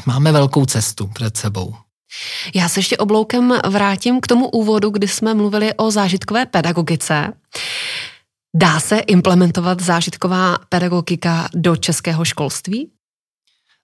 máme 0.07 0.33
velkou 0.33 0.67
cestu 0.67 1.07
před 1.07 1.37
sebou. 1.37 1.88
Já 2.55 2.69
se 2.69 2.79
ještě 2.79 2.97
obloukem 2.97 3.55
vrátím 3.69 4.21
k 4.21 4.27
tomu 4.27 4.49
úvodu, 4.49 4.91
kdy 4.91 5.09
jsme 5.09 5.35
mluvili 5.35 5.75
o 5.75 5.91
zážitkové 5.91 6.47
pedagogice. 6.47 7.33
Dá 8.57 8.81
se 8.81 8.99
implementovat 8.99 9.81
zážitková 9.81 10.59
pedagogika 10.69 11.49
do 11.55 11.77
českého 11.77 12.25
školství? 12.25 12.91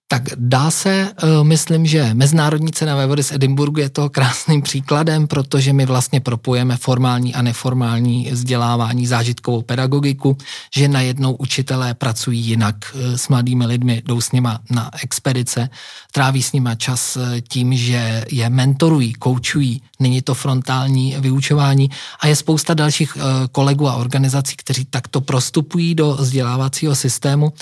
Tak 0.09 0.23
dá 0.37 0.71
se, 0.71 0.91
eh, 0.91 1.27
myslím, 1.43 1.87
že 1.87 2.15
Mezinárodní 2.15 2.73
cena 2.73 3.07
ve 3.07 3.23
z 3.23 3.33
Edinburgu 3.33 3.81
je 3.81 3.91
toho 3.91 4.09
krásným 4.11 4.63
příkladem, 4.63 5.27
protože 5.27 5.73
my 5.73 5.87
vlastně 5.87 6.21
propojeme 6.21 6.77
formální 6.77 7.35
a 7.35 7.43
neformální 7.43 8.29
vzdělávání, 8.33 9.07
zážitkovou 9.07 9.63
pedagogiku, 9.63 10.37
že 10.77 10.89
najednou 10.89 11.35
učitelé 11.35 11.95
pracují 11.95 12.41
jinak 12.41 12.77
eh, 12.95 13.19
s 13.19 13.29
mladými 13.29 13.67
lidmi, 13.67 14.03
jdou 14.07 14.21
s 14.21 14.33
nima 14.33 14.61
na 14.71 14.91
expedice, 15.03 15.69
tráví 16.13 16.43
s 16.43 16.53
nima 16.53 16.75
čas 16.75 17.17
eh, 17.17 17.41
tím, 17.41 17.75
že 17.75 18.25
je 18.31 18.51
mentorují, 18.51 19.13
koučují, 19.13 19.83
není 20.01 20.23
to 20.23 20.35
frontální 20.35 21.17
vyučování. 21.19 21.91
A 22.21 22.27
je 22.27 22.37
spousta 22.37 22.75
dalších 22.75 23.17
kolegů 23.53 23.89
a 23.89 23.95
organizací, 23.95 24.57
kteří 24.57 24.85
takto 24.85 25.21
prostupují 25.21 25.95
do 25.95 26.15
vzdělávacího 26.15 26.95
systému 26.95 27.53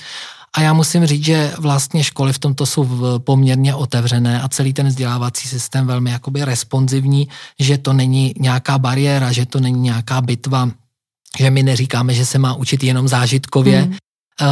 a 0.57 0.61
já 0.61 0.73
musím 0.73 1.07
říct, 1.07 1.25
že 1.25 1.53
vlastně 1.59 2.05
školy 2.05 2.33
v 2.33 2.39
tomto 2.39 2.67
jsou 2.67 2.89
poměrně 3.19 3.75
otevřené 3.75 4.43
a 4.43 4.49
celý 4.49 4.73
ten 4.73 4.87
vzdělávací 4.87 5.49
systém 5.49 5.87
velmi 5.87 6.11
jakoby 6.11 6.45
responsivní, 6.45 7.29
že 7.59 7.79
to 7.79 7.93
není 7.93 8.35
nějaká 8.39 8.79
bariéra, 8.79 9.33
že 9.33 9.47
to 9.47 9.61
není 9.61 9.81
nějaká 9.81 10.21
bitva, 10.21 10.71
že 11.39 11.51
my 11.51 11.63
neříkáme, 11.63 12.15
že 12.15 12.27
se 12.27 12.39
má 12.39 12.55
učit 12.55 12.85
jenom 12.85 13.09
zážitkově, 13.09 13.81
hmm. 13.81 13.97
Uh, 14.41 14.49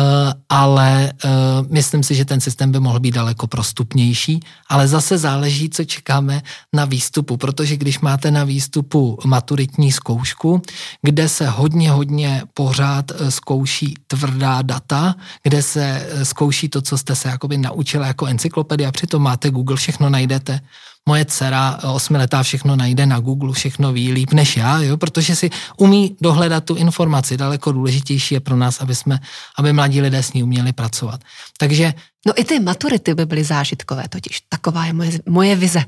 ale 0.49 1.13
uh, 1.25 1.31
myslím 1.73 2.03
si, 2.03 2.15
že 2.15 2.25
ten 2.25 2.41
systém 2.41 2.73
by 2.73 2.81
mohl 2.81 3.01
být 3.01 3.15
daleko 3.15 3.47
prostupnější, 3.47 4.41
ale 4.69 4.89
zase 4.89 5.19
záleží, 5.19 5.71
co 5.71 5.85
čekáme 5.85 6.43
na 6.73 6.85
výstupu, 6.85 7.37
protože 7.37 7.77
když 7.77 8.01
máte 8.01 8.31
na 8.31 8.45
výstupu 8.45 9.19
maturitní 9.25 9.93
zkoušku, 9.93 10.63
kde 11.03 11.29
se 11.29 11.49
hodně, 11.49 11.91
hodně 11.91 12.43
pořád 12.55 13.11
uh, 13.11 13.29
zkouší 13.29 13.95
tvrdá 14.07 14.63
data, 14.63 15.15
kde 15.43 15.63
se 15.63 16.09
zkouší 16.23 16.69
to, 16.69 16.83
co 16.83 16.99
jste 16.99 17.17
se 17.17 17.29
jakoby 17.29 17.59
naučili 17.59 18.07
jako 18.07 18.27
encyklopedia, 18.27 18.93
přitom 18.93 19.23
máte 19.23 19.51
Google, 19.51 19.77
všechno 19.77 20.11
najdete, 20.11 20.61
moje 21.09 21.25
dcera 21.25 21.79
osmiletá 21.83 22.43
všechno 22.43 22.77
najde 22.77 23.07
na 23.07 23.21
Google, 23.21 23.53
všechno 23.53 23.93
ví 23.93 24.13
líp 24.13 24.33
než 24.33 24.57
já, 24.57 24.81
jo, 24.81 24.97
protože 24.97 25.37
si 25.37 25.51
umí 25.77 26.17
dohledat 26.21 26.65
tu 26.65 26.75
informaci. 26.75 27.37
Daleko 27.37 27.73
důležitější 27.73 28.35
je 28.35 28.41
pro 28.41 28.57
nás, 28.57 28.81
aby, 28.81 28.95
jsme, 28.95 29.19
aby 29.59 29.73
mladí 29.73 30.01
lidé 30.01 30.23
s 30.23 30.33
ní 30.33 30.43
uměli 30.43 30.73
pracovat. 30.73 31.21
Takže 31.59 31.95
No 32.27 32.33
i 32.37 32.45
ty 32.45 32.61
maturity 32.61 33.15
by 33.15 33.27
byly 33.27 33.45
zážitkové 33.45 34.05
totiž. 34.09 34.41
Taková 34.49 34.87
je 34.87 34.93
moje, 34.93 35.11
moje 35.29 35.57
vize. 35.57 35.85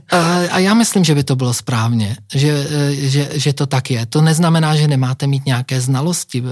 A, 0.50 0.58
já 0.58 0.74
myslím, 0.74 1.04
že 1.04 1.14
by 1.14 1.24
to 1.24 1.36
bylo 1.36 1.54
správně, 1.54 2.16
že, 2.34 2.66
že, 2.92 3.28
že 3.32 3.52
to 3.52 3.66
tak 3.66 3.90
je. 3.90 4.06
To 4.06 4.22
neznamená, 4.22 4.76
že 4.76 4.88
nemáte 4.88 5.26
mít 5.26 5.46
nějaké 5.46 5.80
znalosti, 5.80 6.42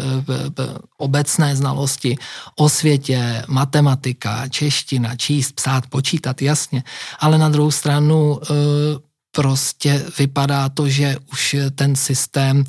obecné 0.98 1.56
znalosti 1.56 2.16
o 2.56 2.68
světě, 2.68 3.42
matematika, 3.48 4.48
čeština, 4.48 5.16
číst, 5.16 5.52
psát, 5.52 5.86
počítat, 5.86 6.42
jasně. 6.42 6.82
Ale 7.20 7.38
na 7.38 7.48
druhou 7.48 7.70
stranu 7.70 8.40
e, 8.42 8.46
prostě 9.32 10.04
vypadá 10.18 10.68
to, 10.68 10.88
že 10.88 11.16
už 11.32 11.56
ten 11.74 11.96
systém 11.96 12.64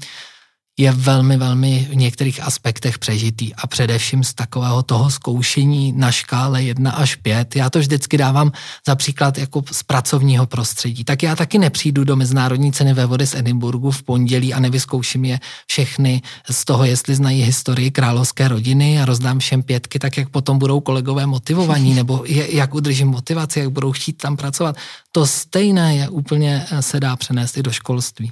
je 0.81 0.91
velmi, 0.91 1.37
velmi 1.37 1.87
v 1.91 1.95
některých 1.95 2.43
aspektech 2.43 2.99
přežitý 2.99 3.55
a 3.55 3.67
především 3.67 4.23
z 4.23 4.33
takového 4.33 4.83
toho 4.83 5.11
zkoušení 5.11 5.93
na 5.97 6.11
škále 6.11 6.63
1 6.63 6.91
až 6.91 7.15
5. 7.15 7.55
Já 7.55 7.69
to 7.69 7.79
vždycky 7.79 8.17
dávám 8.17 8.51
za 8.87 8.95
příklad 8.95 9.37
jako 9.37 9.63
z 9.71 9.83
pracovního 9.83 10.45
prostředí. 10.45 11.03
Tak 11.03 11.23
já 11.23 11.35
taky 11.35 11.57
nepřijdu 11.57 12.03
do 12.03 12.15
Mezinárodní 12.15 12.71
ceny 12.73 12.93
ve 12.93 13.05
vody 13.05 13.27
z 13.27 13.35
Edinburgu 13.35 13.91
v 13.91 14.03
pondělí 14.03 14.53
a 14.53 14.59
nevyzkouším 14.59 15.25
je 15.25 15.39
všechny 15.67 16.21
z 16.49 16.65
toho, 16.65 16.85
jestli 16.85 17.15
znají 17.15 17.43
historii 17.43 17.91
královské 17.91 18.47
rodiny 18.47 19.01
a 19.01 19.05
rozdám 19.05 19.39
všem 19.39 19.63
pětky, 19.63 19.99
tak 19.99 20.17
jak 20.17 20.29
potom 20.29 20.59
budou 20.59 20.79
kolegové 20.79 21.25
motivovaní, 21.25 21.93
nebo 22.01 22.23
jak 22.27 22.73
udržím 22.73 23.07
motivaci, 23.07 23.59
jak 23.59 23.69
budou 23.69 23.91
chtít 23.91 24.13
tam 24.13 24.37
pracovat. 24.37 24.75
To 25.11 25.27
stejné 25.27 25.95
je 25.95 26.09
úplně 26.09 26.65
se 26.79 26.99
dá 26.99 27.15
přenést 27.15 27.57
i 27.57 27.63
do 27.63 27.71
školství. 27.71 28.31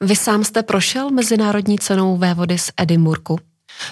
Vy 0.00 0.16
sám 0.16 0.44
jste 0.44 0.62
prošel 0.62 1.10
mezinárodní 1.10 1.78
cenou 1.78 2.16
vévody 2.16 2.58
z 2.58 2.70
Edinburgu? 2.76 3.38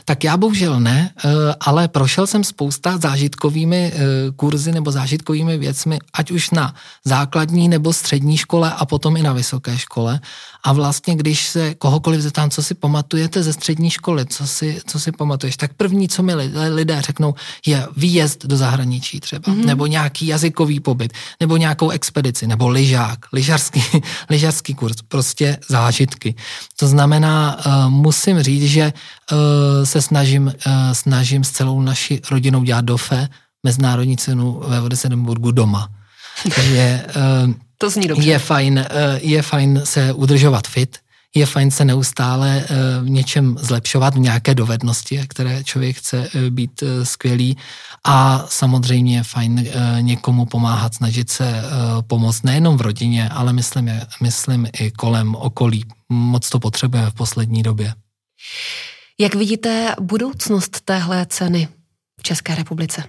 Tak 0.05 0.25
já 0.25 0.37
bohužel 0.37 0.81
ne, 0.81 1.11
eh, 1.25 1.31
ale 1.61 1.89
prošel 1.89 2.27
jsem 2.27 2.45
spousta 2.45 2.99
zážitkovými 2.99 3.93
eh, 3.95 4.01
kurzy 4.37 4.73
nebo 4.73 4.91
zážitkovými 4.91 5.59
věcmi, 5.59 5.99
ať 6.13 6.31
už 6.31 6.51
na 6.51 6.75
základní 7.05 7.69
nebo 7.69 7.93
střední 7.93 8.37
škole 8.37 8.73
a 8.77 8.87
potom 8.87 9.17
i 9.17 9.23
na 9.23 9.33
vysoké 9.33 9.79
škole. 9.79 10.21
A 10.65 10.73
vlastně, 10.73 11.15
když 11.17 11.47
se 11.47 11.75
kohokoliv 11.75 12.21
zeptám, 12.21 12.51
co 12.51 12.63
si 12.63 12.75
pamatujete 12.75 13.43
ze 13.43 13.53
střední 13.53 13.91
školy, 13.91 14.27
co 14.27 14.47
si, 14.47 14.81
co 14.87 15.01
si 15.01 15.13
pamatuješ, 15.13 15.57
tak 15.57 15.75
první, 15.75 16.09
co 16.09 16.23
mi 16.23 16.35
lidé 16.69 17.03
řeknou, 17.03 17.35
je 17.67 17.87
výjezd 17.97 18.47
do 18.47 18.57
zahraničí 18.57 19.21
třeba, 19.21 19.53
mm-hmm. 19.53 19.65
nebo 19.65 19.87
nějaký 19.87 20.27
jazykový 20.27 20.81
pobyt, 20.81 21.13
nebo 21.41 21.57
nějakou 21.57 21.91
expedici, 21.91 22.47
nebo 22.47 22.69
lyžák, 22.69 23.19
lyžařský, 23.33 23.83
lyžařský 24.31 24.75
kurz, 24.75 24.97
prostě 25.09 25.59
zážitky. 25.69 26.35
To 26.77 26.87
znamená, 26.87 27.59
uh, 27.67 27.91
musím 27.91 28.43
říct, 28.43 28.65
že 28.65 28.93
uh, 28.93 29.39
se 29.85 30.03
snažím, 30.03 30.47
uh, 30.47 30.73
snažím 30.93 31.45
s 31.45 31.51
celou 31.51 31.81
naší 31.81 32.21
rodinou 32.31 32.63
dělat 32.63 32.85
dofe, 32.85 33.29
mezinárodní 33.63 34.17
cenu 34.17 34.63
ve 34.67 34.81
Vodesedemburgu 34.81 35.51
doma. 35.51 35.89
Takže 36.55 37.05
to 37.83 37.91
zní 37.91 38.09
dobře. 38.09 38.29
Je 38.29 38.39
fajn, 38.39 38.79
eh, 38.79 38.87
je 39.23 39.43
fajn 39.43 39.81
se 39.85 40.13
udržovat 40.13 40.67
fit, 40.67 40.99
je 41.35 41.47
fajn 41.47 41.71
se 41.71 41.85
neustále 41.85 42.65
eh, 42.65 42.67
v 43.03 43.11
něčem 43.11 43.57
zlepšovat, 43.59 44.15
v 44.15 44.19
nějaké 44.19 44.55
dovednosti, 44.55 45.25
které 45.29 45.65
člověk 45.65 45.97
chce 45.97 46.29
eh, 46.35 46.51
být 46.51 46.83
skvělý 47.03 47.57
a 48.05 48.45
samozřejmě 48.49 49.17
je 49.17 49.23
fajn 49.23 49.67
někomu 50.01 50.47
pomáhat, 50.47 50.95
snažit 50.95 51.31
se 51.31 51.63
pomoct 52.07 52.43
nejenom 52.43 52.77
v 52.77 52.81
rodině, 52.81 53.29
ale 53.29 53.53
myslím, 53.53 53.91
myslím 54.23 54.69
i 54.81 54.91
kolem 54.91 55.35
okolí. 55.35 55.85
Moc 56.09 56.49
to 56.51 56.59
potřebujeme 56.59 57.11
v 57.11 57.15
poslední 57.15 57.63
době. 57.63 57.95
Jak 59.21 59.35
vidíte 59.35 59.95
budoucnost 60.01 60.81
téhle 60.85 61.27
ceny 61.27 61.69
v 62.21 62.23
České 62.23 62.55
republice? 62.55 63.05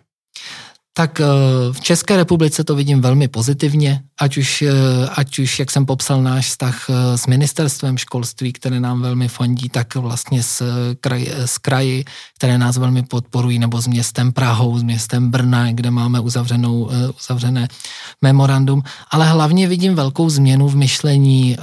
Tak 0.95 1.21
eh, 1.21 1.25
v 1.71 1.81
České 1.81 2.17
republice 2.17 2.63
to 2.63 2.75
vidím 2.75 3.01
velmi 3.01 3.27
pozitivně, 3.27 4.01
ať 4.19 4.37
už, 4.37 4.61
eh, 4.61 4.71
ať 5.09 5.39
už 5.39 5.59
jak 5.59 5.71
jsem 5.71 5.85
popsal 5.85 6.21
náš 6.21 6.47
vztah 6.47 6.85
eh, 6.89 7.17
s 7.17 7.27
ministerstvem 7.27 7.97
školství, 7.97 8.53
které 8.53 8.79
nám 8.79 9.01
velmi 9.01 9.27
fondí, 9.27 9.69
tak 9.69 9.95
vlastně 9.95 10.43
s, 10.43 10.63
kraj, 11.01 11.27
s 11.45 11.57
kraji, 11.57 12.05
které 12.35 12.57
nás 12.57 12.77
velmi 12.77 13.03
podporují, 13.03 13.59
nebo 13.59 13.81
s 13.81 13.87
městem 13.87 14.31
Prahou, 14.33 14.77
s 14.77 14.83
městem 14.83 15.31
Brna, 15.31 15.71
kde 15.71 15.91
máme 15.91 16.19
uzavřenou, 16.19 16.89
uzavřené 17.21 17.67
memorandum. 18.21 18.83
Ale 19.11 19.29
hlavně 19.29 19.67
vidím 19.67 19.95
velkou 19.95 20.29
změnu 20.29 20.69
v 20.69 20.75
myšlení 20.75 21.57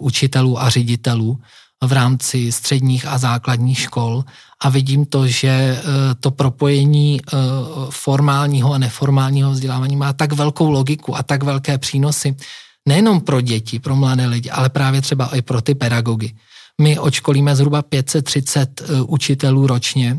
učitelů 0.00 0.62
a 0.62 0.70
ředitelů, 0.70 1.38
v 1.82 1.92
rámci 1.92 2.52
středních 2.52 3.06
a 3.06 3.18
základních 3.18 3.78
škol 3.78 4.24
a 4.62 4.68
vidím 4.68 5.06
to, 5.06 5.26
že 5.26 5.48
eh, 5.48 5.82
to 6.20 6.30
propojení 6.30 7.20
eh, 7.20 7.36
formálního 7.90 8.72
a 8.72 8.78
neformálního 8.78 9.50
vzdělávání 9.50 9.96
má 9.96 10.12
tak 10.12 10.32
velkou 10.32 10.70
logiku 10.70 11.16
a 11.16 11.22
tak 11.22 11.42
velké 11.42 11.78
přínosy, 11.78 12.36
nejenom 12.88 13.20
pro 13.20 13.40
děti, 13.40 13.78
pro 13.78 13.96
mladé 13.96 14.26
lidi, 14.26 14.50
ale 14.50 14.68
právě 14.68 15.00
třeba 15.00 15.36
i 15.36 15.42
pro 15.42 15.60
ty 15.60 15.74
pedagogy. 15.74 16.34
My 16.80 16.98
očkolíme 16.98 17.56
zhruba 17.56 17.82
530 17.82 18.80
eh, 18.80 19.02
učitelů 19.02 19.66
ročně 19.66 20.18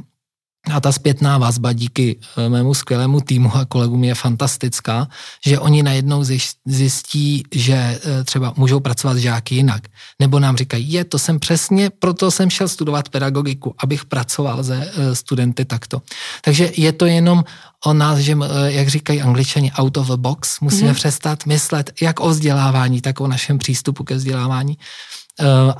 a 0.73 0.80
ta 0.80 0.91
zpětná 0.91 1.38
vazba 1.38 1.73
díky 1.73 2.19
eh, 2.38 2.49
mému 2.49 2.73
skvělému 2.73 3.21
týmu 3.21 3.56
a 3.56 3.65
kolegům 3.65 4.04
je 4.04 4.15
fantastická, 4.15 5.08
že 5.45 5.60
oni 5.60 5.84
najednou 5.84 6.23
zjistí, 6.65 7.43
že 7.51 7.73
eh, 7.75 8.23
třeba 8.23 8.54
můžou 8.58 8.80
pracovat 8.80 9.17
s 9.17 9.19
žáky 9.19 9.56
jinak. 9.56 9.84
Nebo 10.19 10.39
nám 10.39 10.58
říkají, 10.58 10.91
je, 10.91 11.04
to 11.04 11.19
jsem 11.19 11.39
přesně, 11.39 11.89
proto 11.89 12.32
jsem 12.32 12.49
šel 12.49 12.67
studovat 12.67 13.10
pedagogiku, 13.10 13.75
abych 13.78 14.06
pracoval 14.06 14.63
se 14.63 14.91
eh, 14.95 15.15
studenty 15.15 15.65
takto. 15.65 16.01
Takže 16.41 16.71
je 16.78 16.91
to 16.91 17.06
jenom 17.06 17.43
o 17.86 17.93
nás, 17.93 18.19
že, 18.19 18.38
jak 18.65 18.88
říkají 18.88 19.21
angličani, 19.21 19.71
out 19.71 19.97
of 19.97 20.08
the 20.08 20.17
box. 20.17 20.60
Musíme 20.60 20.91
mm-hmm. 20.91 20.95
přestat 20.95 21.45
myslet 21.45 21.91
jak 22.01 22.19
o 22.19 22.30
vzdělávání, 22.30 23.01
tak 23.01 23.21
o 23.21 23.28
našem 23.28 23.58
přístupu 23.58 24.04
ke 24.04 24.15
vzdělávání 24.15 24.78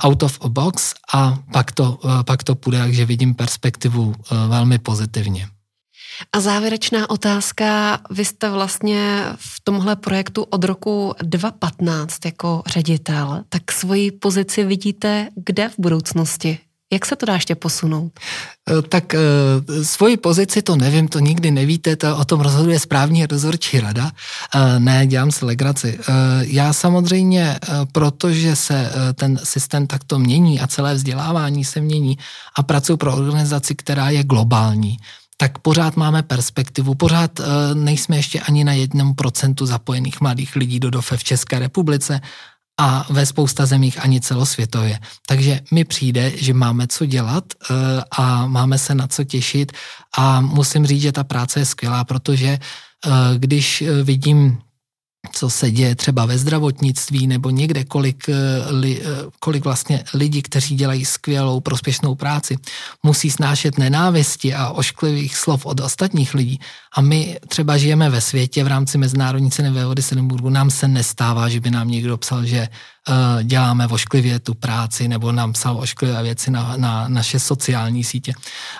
out 0.04 0.22
of 0.22 0.38
a 0.40 0.48
box 0.48 0.94
a 1.14 1.38
pak 1.52 1.72
to, 1.72 1.98
uh, 2.04 2.22
pak 2.22 2.44
to 2.44 2.54
půjde, 2.54 2.78
takže 2.78 3.04
vidím 3.04 3.34
perspektivu 3.34 4.02
uh, 4.02 4.14
velmi 4.48 4.78
pozitivně. 4.78 5.48
A 6.32 6.40
závěrečná 6.40 7.10
otázka. 7.10 7.98
Vy 8.10 8.24
jste 8.24 8.50
vlastně 8.50 9.24
v 9.36 9.60
tomhle 9.64 9.96
projektu 9.96 10.42
od 10.42 10.64
roku 10.64 11.14
2015 11.22 12.24
jako 12.24 12.62
ředitel, 12.66 13.44
tak 13.48 13.72
svoji 13.72 14.10
pozici 14.12 14.64
vidíte 14.64 15.28
kde 15.36 15.68
v 15.68 15.74
budoucnosti? 15.78 16.58
Jak 16.92 17.06
se 17.06 17.16
to 17.16 17.26
dá 17.26 17.34
ještě 17.34 17.54
posunout? 17.54 18.20
Eh, 18.70 18.82
tak 18.82 19.14
e, 19.14 19.18
svoji 19.82 20.16
pozici 20.16 20.62
to 20.62 20.76
nevím, 20.76 21.08
to 21.08 21.18
nikdy 21.18 21.50
nevíte, 21.50 21.96
to 21.96 22.16
o 22.16 22.24
tom 22.24 22.40
rozhoduje 22.40 22.78
správní 22.80 23.26
rozhodčí 23.26 23.80
rada. 23.80 24.10
E, 24.54 24.80
ne, 24.80 25.06
dělám 25.06 25.30
si 25.30 25.44
legraci. 25.44 25.98
E, 25.98 26.12
já 26.40 26.72
samozřejmě, 26.72 27.42
e, 27.42 27.58
protože 27.92 28.56
se 28.56 28.74
e, 28.74 29.12
ten 29.12 29.38
systém 29.44 29.86
takto 29.86 30.18
mění 30.18 30.60
a 30.60 30.66
celé 30.66 30.94
vzdělávání 30.94 31.64
se 31.64 31.80
mění 31.80 32.18
a 32.56 32.62
pracuji 32.62 32.96
pro 32.96 33.16
organizaci, 33.16 33.74
která 33.74 34.10
je 34.10 34.24
globální, 34.24 34.96
tak 35.36 35.58
pořád 35.58 35.96
máme 35.96 36.22
perspektivu, 36.22 36.94
pořád 36.94 37.40
e, 37.40 37.44
nejsme 37.74 38.16
ještě 38.16 38.40
ani 38.40 38.64
na 38.64 38.72
jednom 38.72 39.14
procentu 39.14 39.66
zapojených 39.66 40.20
mladých 40.20 40.56
lidí 40.56 40.80
do 40.80 40.90
DOFE 40.90 41.16
v 41.16 41.24
České 41.24 41.58
republice 41.58 42.20
a 42.80 43.06
ve 43.10 43.26
spousta 43.26 43.66
zemích 43.66 44.04
ani 44.04 44.20
celosvětově. 44.20 44.98
Takže 45.26 45.60
mi 45.70 45.84
přijde, 45.84 46.32
že 46.36 46.54
máme 46.54 46.86
co 46.86 47.06
dělat 47.06 47.44
eh, 47.70 47.74
a 48.10 48.46
máme 48.46 48.78
se 48.78 48.94
na 48.94 49.06
co 49.06 49.24
těšit 49.24 49.72
a 50.18 50.40
musím 50.40 50.86
říct, 50.86 51.02
že 51.02 51.12
ta 51.12 51.24
práce 51.24 51.60
je 51.60 51.66
skvělá, 51.66 52.04
protože 52.04 52.48
eh, 52.48 53.10
když 53.38 53.82
eh, 53.82 54.02
vidím 54.02 54.58
co 55.32 55.50
se 55.50 55.70
děje 55.70 55.94
třeba 55.94 56.26
ve 56.26 56.38
zdravotnictví 56.38 57.26
nebo 57.26 57.50
někde, 57.50 57.84
kolik, 57.84 58.28
eh, 58.28 58.34
li, 58.70 59.02
eh, 59.02 59.04
kolik 59.40 59.64
vlastně 59.64 60.04
lidí, 60.14 60.42
kteří 60.42 60.74
dělají 60.74 61.04
skvělou, 61.04 61.60
prospěšnou 61.60 62.14
práci, 62.14 62.56
musí 63.02 63.30
snášet 63.30 63.78
nenávisti 63.78 64.54
a 64.54 64.70
ošklivých 64.70 65.36
slov 65.36 65.66
od 65.66 65.80
ostatních 65.80 66.34
lidí. 66.34 66.60
A 66.96 67.00
my 67.00 67.38
třeba 67.48 67.76
žijeme 67.76 68.10
ve 68.10 68.20
světě 68.20 68.64
v 68.64 68.66
rámci 68.66 68.98
Mezinárodní 68.98 69.50
ceny 69.50 69.70
ve 69.70 69.86
vody 69.86 70.02
Sedemburgu, 70.02 70.50
nám 70.50 70.70
se 70.70 70.88
nestává, 70.88 71.48
že 71.48 71.60
by 71.60 71.70
nám 71.70 71.88
někdo 71.88 72.16
psal, 72.16 72.44
že 72.44 72.68
uh, 73.08 73.42
děláme 73.42 73.86
ošklivě 73.86 74.38
tu 74.38 74.54
práci 74.54 75.08
nebo 75.08 75.32
nám 75.32 75.52
psal 75.52 75.78
ošklivé 75.78 76.22
věci 76.22 76.50
na, 76.50 76.76
na 76.76 77.08
naše 77.08 77.38
sociální 77.40 78.04
sítě 78.04 78.32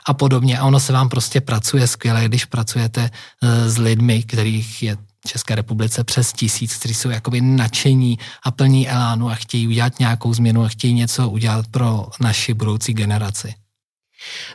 a 0.06 0.14
podobně. 0.14 0.59
A 0.59 0.64
ono 0.64 0.80
se 0.80 0.92
vám 0.92 1.09
prostě 1.09 1.40
pracuje 1.40 1.87
skvěle, 1.87 2.24
když 2.24 2.44
pracujete 2.44 3.11
uh, 3.11 3.48
s 3.68 3.78
lidmi, 3.78 4.22
kterých 4.22 4.82
je 4.82 4.96
České 5.26 5.54
republice 5.54 6.04
přes 6.04 6.32
tisíc, 6.32 6.76
kteří 6.76 6.94
jsou 6.94 7.10
jakoby 7.10 7.40
nadšení 7.40 8.18
a 8.42 8.50
plní 8.50 8.88
elánu 8.88 9.28
a 9.28 9.34
chtějí 9.34 9.68
udělat 9.68 9.98
nějakou 9.98 10.34
změnu 10.34 10.64
a 10.64 10.68
chtějí 10.68 10.94
něco 10.94 11.30
udělat 11.30 11.66
pro 11.66 12.06
naši 12.20 12.54
budoucí 12.54 12.94
generaci. 12.94 13.54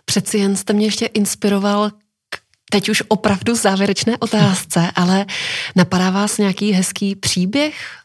Přeci 0.06 0.38
jen 0.38 0.56
jste 0.56 0.74
mě 0.74 0.86
ještě 0.86 1.06
inspiroval 1.06 1.90
k 2.30 2.40
teď 2.72 2.90
už 2.90 3.04
opravdu 3.08 3.56
závěrečné 3.56 4.18
otázce, 4.18 4.92
ale 4.96 5.26
napadá 5.76 6.10
vás 6.10 6.38
nějaký 6.38 6.72
hezký 6.72 7.16
příběh 7.16 7.98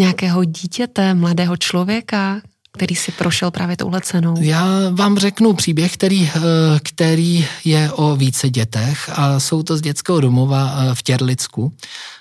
nějakého 0.00 0.44
dítěte, 0.44 1.14
mladého 1.14 1.56
člověka, 1.56 2.40
který 2.72 2.96
si 2.96 3.12
prošel 3.12 3.50
právě 3.50 3.76
touhle 3.76 4.00
cenou? 4.00 4.34
Já 4.40 4.66
vám 4.90 5.18
řeknu 5.18 5.52
příběh, 5.52 5.94
který, 5.94 6.30
eh, 6.36 6.40
který 6.82 7.46
je 7.64 7.92
o 7.92 8.16
více 8.16 8.50
dětech 8.50 9.10
a 9.12 9.40
jsou 9.40 9.62
to 9.62 9.76
z 9.76 9.80
dětského 9.80 10.20
domova 10.20 10.74
eh, 10.76 10.94
v 10.94 11.02
Těrlicku. 11.02 11.72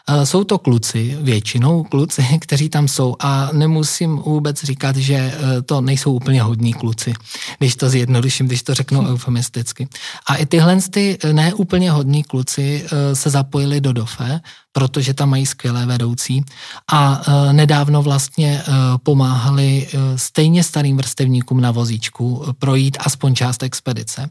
Eh, 0.10 0.26
jsou 0.26 0.44
to 0.44 0.58
kluci, 0.58 1.18
většinou 1.22 1.84
kluci, 1.84 2.26
kteří 2.42 2.70
tam 2.70 2.88
jsou 2.88 3.16
a 3.20 3.50
nemusím 3.54 4.18
vůbec 4.18 4.64
říkat, 4.64 4.96
že 4.96 5.34
to 5.66 5.82
nejsou 5.82 6.14
úplně 6.14 6.42
hodní 6.42 6.74
kluci, 6.74 7.14
když 7.60 7.76
to 7.76 7.90
zjednoduším, 7.90 8.48
když 8.48 8.64
to 8.64 8.74
řeknu 8.74 9.08
eufemisticky. 9.08 9.88
A 10.28 10.36
i 10.36 10.46
tyhle 10.46 10.78
ty 10.90 11.18
neúplně 11.32 11.92
hodní 11.92 12.24
kluci 12.24 12.86
se 13.14 13.30
zapojili 13.30 13.82
do 13.82 13.94
DOFE, 13.94 14.40
protože 14.72 15.14
tam 15.14 15.30
mají 15.30 15.46
skvělé 15.46 15.86
vedoucí 15.86 16.44
a 16.92 17.22
nedávno 17.52 18.04
vlastně 18.04 18.64
pomáhali 19.04 19.88
stejně 20.16 20.64
starým 20.64 20.98
vrstevníkům 20.98 21.62
na 21.62 21.72
vozíčku 21.72 22.46
projít 22.60 22.98
aspoň 23.00 23.36
část 23.36 23.64
expedice. 23.64 24.30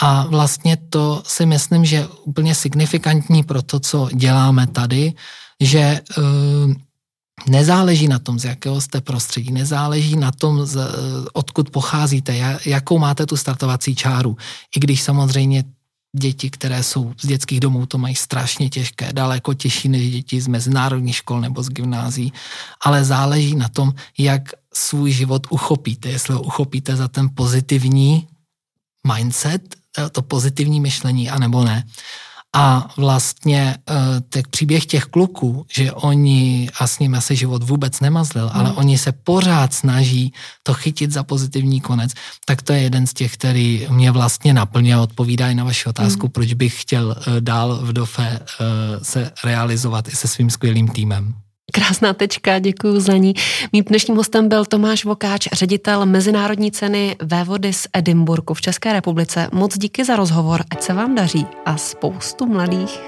A 0.00 0.26
vlastně 0.28 0.76
to 0.76 1.22
si 1.26 1.46
myslím, 1.46 1.84
že 1.84 2.06
úplně 2.24 2.54
signifikantní 2.54 3.42
pro 3.42 3.62
to, 3.62 3.80
co 3.80 4.08
děláme 4.12 4.66
tady, 4.66 4.91
že 5.60 6.00
Nezáleží 7.48 8.08
na 8.08 8.18
tom, 8.18 8.38
z 8.38 8.44
jakého 8.44 8.80
jste 8.80 9.00
prostředí, 9.00 9.52
nezáleží 9.52 10.16
na 10.16 10.32
tom, 10.32 10.66
z, 10.66 10.78
odkud 11.32 11.70
pocházíte, 11.70 12.58
jakou 12.66 12.98
máte 12.98 13.26
tu 13.26 13.36
startovací 13.36 13.94
čáru. 13.94 14.36
I 14.76 14.80
když 14.80 15.02
samozřejmě 15.02 15.64
děti, 16.16 16.50
které 16.50 16.82
jsou 16.82 17.12
z 17.20 17.26
dětských 17.26 17.60
domů, 17.60 17.86
to 17.86 17.98
mají 17.98 18.14
strašně 18.14 18.70
těžké, 18.70 19.12
daleko 19.12 19.54
těžší 19.54 19.88
než 19.88 20.10
děti 20.10 20.40
z 20.40 20.46
mezinárodních 20.46 21.16
škol 21.16 21.40
nebo 21.40 21.62
z 21.62 21.68
gymnází, 21.68 22.32
ale 22.80 23.04
záleží 23.04 23.56
na 23.56 23.68
tom, 23.68 23.94
jak 24.18 24.42
svůj 24.74 25.12
život 25.12 25.46
uchopíte, 25.50 26.08
jestli 26.08 26.34
ho 26.34 26.42
uchopíte 26.42 26.96
za 26.96 27.08
ten 27.08 27.30
pozitivní 27.34 28.28
mindset, 29.14 29.76
to 30.12 30.22
pozitivní 30.22 30.80
myšlení, 30.80 31.30
anebo 31.30 31.64
ne. 31.64 31.84
A 32.56 32.90
vlastně 32.96 33.76
uh, 33.90 33.96
tak 34.28 34.48
příběh 34.48 34.86
těch 34.86 35.04
kluků, 35.04 35.66
že 35.72 35.92
oni, 35.92 36.70
a 36.78 36.86
s 36.86 36.98
nimi 36.98 37.16
se 37.20 37.36
život 37.36 37.62
vůbec 37.62 38.00
nemazlil, 38.00 38.48
hmm. 38.48 38.60
ale 38.60 38.72
oni 38.72 38.98
se 38.98 39.12
pořád 39.12 39.74
snaží 39.74 40.32
to 40.62 40.74
chytit 40.74 41.12
za 41.12 41.22
pozitivní 41.22 41.80
konec, 41.80 42.12
tak 42.44 42.62
to 42.62 42.72
je 42.72 42.78
jeden 42.80 43.06
z 43.06 43.14
těch, 43.14 43.34
který 43.34 43.86
mě 43.90 44.10
vlastně 44.10 44.54
naplně 44.54 44.98
odpovídá 44.98 45.48
i 45.48 45.54
na 45.54 45.64
vaši 45.64 45.88
otázku, 45.88 46.26
hmm. 46.26 46.32
proč 46.32 46.52
bych 46.52 46.82
chtěl 46.82 47.06
uh, 47.06 47.40
dál 47.40 47.78
v 47.82 47.92
DOFE 47.92 48.40
uh, 48.40 49.02
se 49.02 49.30
realizovat 49.44 50.08
i 50.08 50.16
se 50.16 50.28
svým 50.28 50.50
skvělým 50.50 50.88
týmem. 50.88 51.34
Krásná 51.74 52.14
tečka, 52.14 52.58
děkuji 52.58 53.00
za 53.00 53.16
ní. 53.16 53.34
Mým 53.72 53.84
dnešním 53.84 54.16
hostem 54.16 54.48
byl 54.48 54.64
Tomáš 54.64 55.04
Vokáč, 55.04 55.48
ředitel 55.52 56.06
Mezinárodní 56.06 56.70
ceny 56.70 57.16
Vévody 57.22 57.72
z 57.72 57.86
Edinburgu 57.92 58.54
v 58.54 58.60
České 58.60 58.92
republice. 58.92 59.48
Moc 59.52 59.78
díky 59.78 60.04
za 60.04 60.16
rozhovor, 60.16 60.64
ať 60.70 60.82
se 60.82 60.92
vám 60.92 61.14
daří 61.14 61.46
a 61.66 61.76
spoustu 61.76 62.46
mladých, 62.46 63.00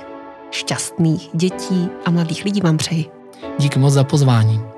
šťastných 0.51 1.29
dětí 1.35 1.89
a 2.05 2.11
mladých 2.11 2.45
lidí 2.45 2.61
vám 2.61 2.77
přeji. 2.77 3.07
Díky 3.59 3.79
moc 3.79 3.93
za 3.93 4.05
pozvání. 4.05 4.74